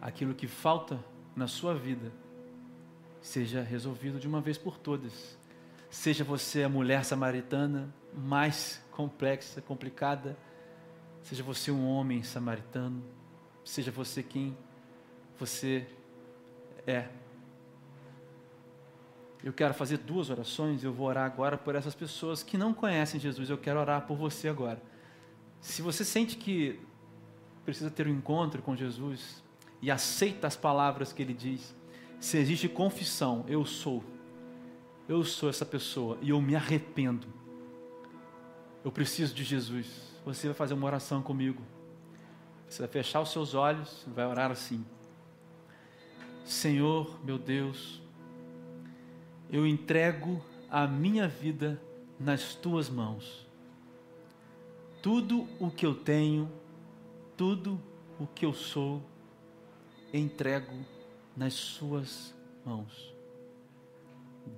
Aquilo 0.01 0.33
que 0.33 0.47
falta 0.47 0.99
na 1.35 1.47
sua 1.47 1.75
vida 1.75 2.11
seja 3.21 3.61
resolvido 3.61 4.19
de 4.19 4.27
uma 4.27 4.39
vez 4.39 4.57
por 4.57 4.77
todas. 4.77 5.37
Seja 5.95 6.25
você 6.25 6.61
a 6.61 6.69
mulher 6.69 7.05
samaritana 7.05 7.91
mais 8.13 8.83
complexa, 8.91 9.61
complicada, 9.61 10.37
seja 11.23 11.41
você 11.41 11.71
um 11.71 11.87
homem 11.87 12.21
samaritano, 12.21 13.01
seja 13.63 13.91
você 13.91 14.21
quem 14.21 14.55
você 15.39 15.87
é 16.85 17.07
eu 19.41 19.53
quero 19.53 19.73
fazer 19.73 19.99
duas 19.99 20.29
orações, 20.29 20.83
eu 20.83 20.91
vou 20.91 21.07
orar 21.07 21.25
agora 21.25 21.57
por 21.57 21.75
essas 21.75 21.95
pessoas 21.95 22.43
que 22.43 22.57
não 22.57 22.73
conhecem 22.73 23.19
Jesus, 23.19 23.49
eu 23.49 23.57
quero 23.57 23.79
orar 23.79 24.05
por 24.05 24.17
você 24.17 24.49
agora. 24.49 24.81
Se 25.61 25.81
você 25.81 26.03
sente 26.03 26.35
que 26.35 26.79
precisa 27.63 27.89
ter 27.89 28.05
um 28.05 28.11
encontro 28.11 28.61
com 28.61 28.75
Jesus 28.75 29.41
e 29.81 29.89
aceita 29.89 30.45
as 30.45 30.57
palavras 30.57 31.13
que 31.13 31.21
ele 31.21 31.33
diz, 31.33 31.73
se 32.19 32.37
existe 32.37 32.67
confissão, 32.67 33.45
eu 33.47 33.65
sou, 33.65 34.03
eu 35.07 35.23
sou 35.23 35.49
essa 35.49 35.65
pessoa 35.65 36.17
e 36.21 36.29
eu 36.29 36.41
me 36.41 36.55
arrependo, 36.55 37.27
eu 38.83 38.91
preciso 38.91 39.33
de 39.33 39.43
Jesus. 39.43 40.15
Você 40.25 40.47
vai 40.47 40.55
fazer 40.55 40.73
uma 40.73 40.85
oração 40.85 41.21
comigo. 41.21 41.61
Você 42.67 42.79
vai 42.79 42.87
fechar 42.87 43.21
os 43.21 43.31
seus 43.31 43.53
olhos, 43.53 44.05
vai 44.07 44.25
orar 44.25 44.51
assim: 44.51 44.85
Senhor, 46.43 47.19
meu 47.23 47.37
Deus, 47.37 48.01
eu 49.51 49.65
entrego 49.65 50.43
a 50.69 50.87
minha 50.87 51.27
vida 51.27 51.81
nas 52.19 52.55
tuas 52.55 52.89
mãos. 52.89 53.47
Tudo 55.01 55.47
o 55.59 55.69
que 55.69 55.85
eu 55.85 55.93
tenho, 55.93 56.51
tudo 57.37 57.79
o 58.19 58.25
que 58.25 58.45
eu 58.45 58.53
sou, 58.53 59.03
entrego 60.11 60.73
nas 61.35 61.53
suas 61.53 62.33
mãos. 62.65 63.14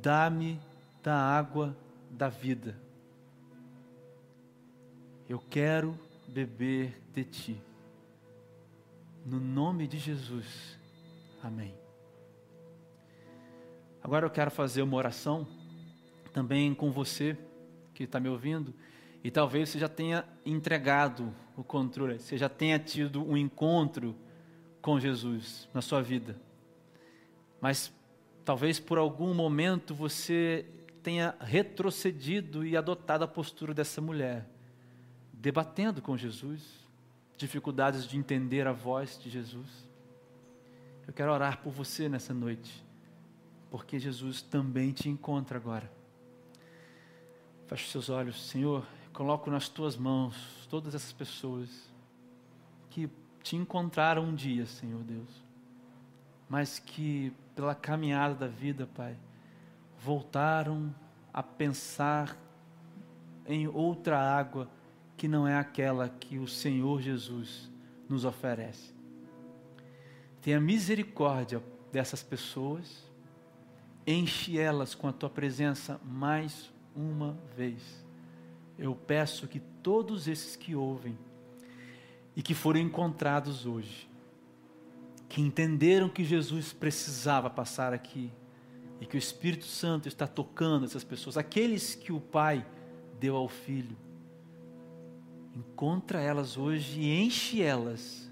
Dá-me 0.02 0.60
da 1.04 1.16
água 1.16 1.76
da 2.10 2.30
vida. 2.30 2.78
Eu 5.28 5.40
quero 5.50 5.98
beber 6.28 7.02
de 7.14 7.24
ti. 7.24 7.62
No 9.26 9.40
nome 9.40 9.88
de 9.88 9.98
Jesus. 9.98 10.78
Amém. 11.44 11.74
Agora 14.02 14.26
eu 14.26 14.30
quero 14.30 14.50
fazer 14.50 14.82
uma 14.82 14.96
oração 14.96 15.46
também 16.32 16.74
com 16.74 16.92
você 16.92 17.38
que 17.94 18.04
está 18.04 18.20
me 18.20 18.30
ouvindo 18.30 18.74
e 19.24 19.32
talvez 19.32 19.70
você 19.70 19.80
já 19.80 19.90
tenha 19.90 20.24
entregado 20.46 21.34
o 21.56 21.64
controle, 21.64 22.20
você 22.20 22.38
já 22.38 22.48
tenha 22.48 22.80
tido 22.80 23.22
um 23.22 23.36
encontro 23.36 24.16
com 24.82 25.00
Jesus 25.00 25.68
na 25.74 25.82
sua 25.82 26.02
vida. 26.02 26.40
Mas 27.60 27.92
talvez 28.48 28.80
por 28.80 28.98
algum 28.98 29.34
momento 29.34 29.93
você 29.93 30.66
tenha 31.04 31.36
retrocedido 31.41 32.66
e 32.66 32.78
adotado 32.78 33.26
a 33.26 33.28
postura 33.28 33.74
dessa 33.74 34.00
mulher, 34.00 34.48
debatendo 35.34 36.02
com 36.02 36.16
Jesus, 36.16 36.62
dificuldades 37.36 38.08
de 38.08 38.18
entender 38.18 38.66
a 38.66 38.72
voz 38.72 39.20
de 39.22 39.30
Jesus. 39.30 39.68
Eu 41.06 41.12
quero 41.12 41.34
orar 41.34 41.62
por 41.62 41.74
você 41.74 42.08
nessa 42.08 42.34
noite 42.34 42.86
porque 43.70 44.00
Jesus 44.00 44.41
também 44.41 44.93
te 44.93 45.10
encontra 45.10 45.58
agora. 45.58 45.91
Feche 47.68 47.91
seus 47.91 48.08
olhos, 48.08 48.48
Senhor, 48.48 48.88
coloco 49.12 49.52
nas 49.52 49.68
tuas 49.68 49.98
mãos 49.98 50.66
todas 50.70 50.95
essas 50.95 51.12
pessoas 51.12 51.70
que 52.91 53.10
te 53.43 53.58
encontraram 53.58 54.24
um 54.24 54.34
dia, 54.34 54.66
Senhor 54.66 55.04
Deus, 55.04 55.47
mas 56.50 56.80
que 56.80 57.34
pela 57.56 57.76
caminhada 57.76 58.36
da 58.36 58.48
vida, 58.48 58.88
Pai, 58.95 59.16
voltaram 60.00 60.93
a 61.34 61.41
pensar 61.41 62.38
em 63.45 63.68
outra 63.68 64.20
água 64.20 64.70
que 65.16 65.28
não 65.28 65.48
é 65.48 65.58
aquela 65.58 66.10
que 66.10 66.38
o 66.38 66.48
Senhor 66.48 67.02
Jesus 67.02 67.70
nos 68.08 68.26
oferece. 68.26 68.93
Tenha 70.41 70.60
misericórdia 70.60 71.62
dessas 71.91 72.22
pessoas 72.22 73.08
enche 74.08 74.58
elas 74.58 74.95
com 74.95 75.10
a 75.10 75.12
tua 75.12 75.30
presença 75.30 76.00
mais 76.06 76.72
uma 76.95 77.38
vez. 77.58 77.82
Eu 78.80 78.95
peço 78.95 79.48
que 79.48 79.60
todos 79.60 80.30
esses 80.30 80.56
que 80.56 80.74
ouvem 80.74 81.18
e 82.34 82.41
que 82.41 82.54
foram 82.54 82.80
encontrados 82.80 83.66
hoje, 83.66 84.07
que 85.30 85.42
entenderam 85.42 86.10
que 86.10 86.24
Jesus 86.24 86.74
precisava 86.74 87.50
passar 87.50 87.94
aqui 87.94 88.32
e 89.00 89.06
que 89.06 89.16
o 89.16 89.20
Espírito 89.20 89.66
Santo 89.66 90.08
está 90.08 90.26
tocando 90.26 90.86
essas 90.86 91.04
pessoas, 91.04 91.38
aqueles 91.38 91.96
que 91.96 92.12
o 92.12 92.20
Pai 92.20 92.66
deu 93.20 93.36
ao 93.36 93.48
Filho, 93.48 93.98
encontra 95.54 96.22
elas 96.22 96.58
hoje 96.58 97.00
e 97.02 97.22
enche 97.22 97.62
elas 97.62 98.32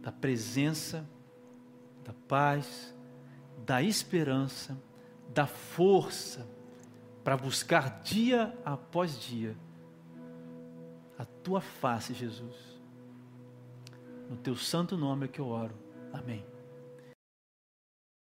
da 0.00 0.12
presença, 0.12 1.08
da 2.04 2.12
paz, 2.12 2.94
da 3.64 3.82
esperança, 3.82 4.76
da 5.32 5.46
força 5.46 6.46
para 7.24 7.36
buscar 7.36 8.02
dia 8.02 8.56
após 8.64 9.18
dia 9.18 9.56
a 11.18 11.24
tua 11.24 11.60
face, 11.60 12.12
Jesus. 12.12 12.73
No 14.28 14.36
teu 14.36 14.56
santo 14.56 14.96
nome 14.96 15.26
é 15.26 15.28
que 15.28 15.40
eu 15.40 15.48
oro. 15.48 15.74
Amém. 16.12 16.44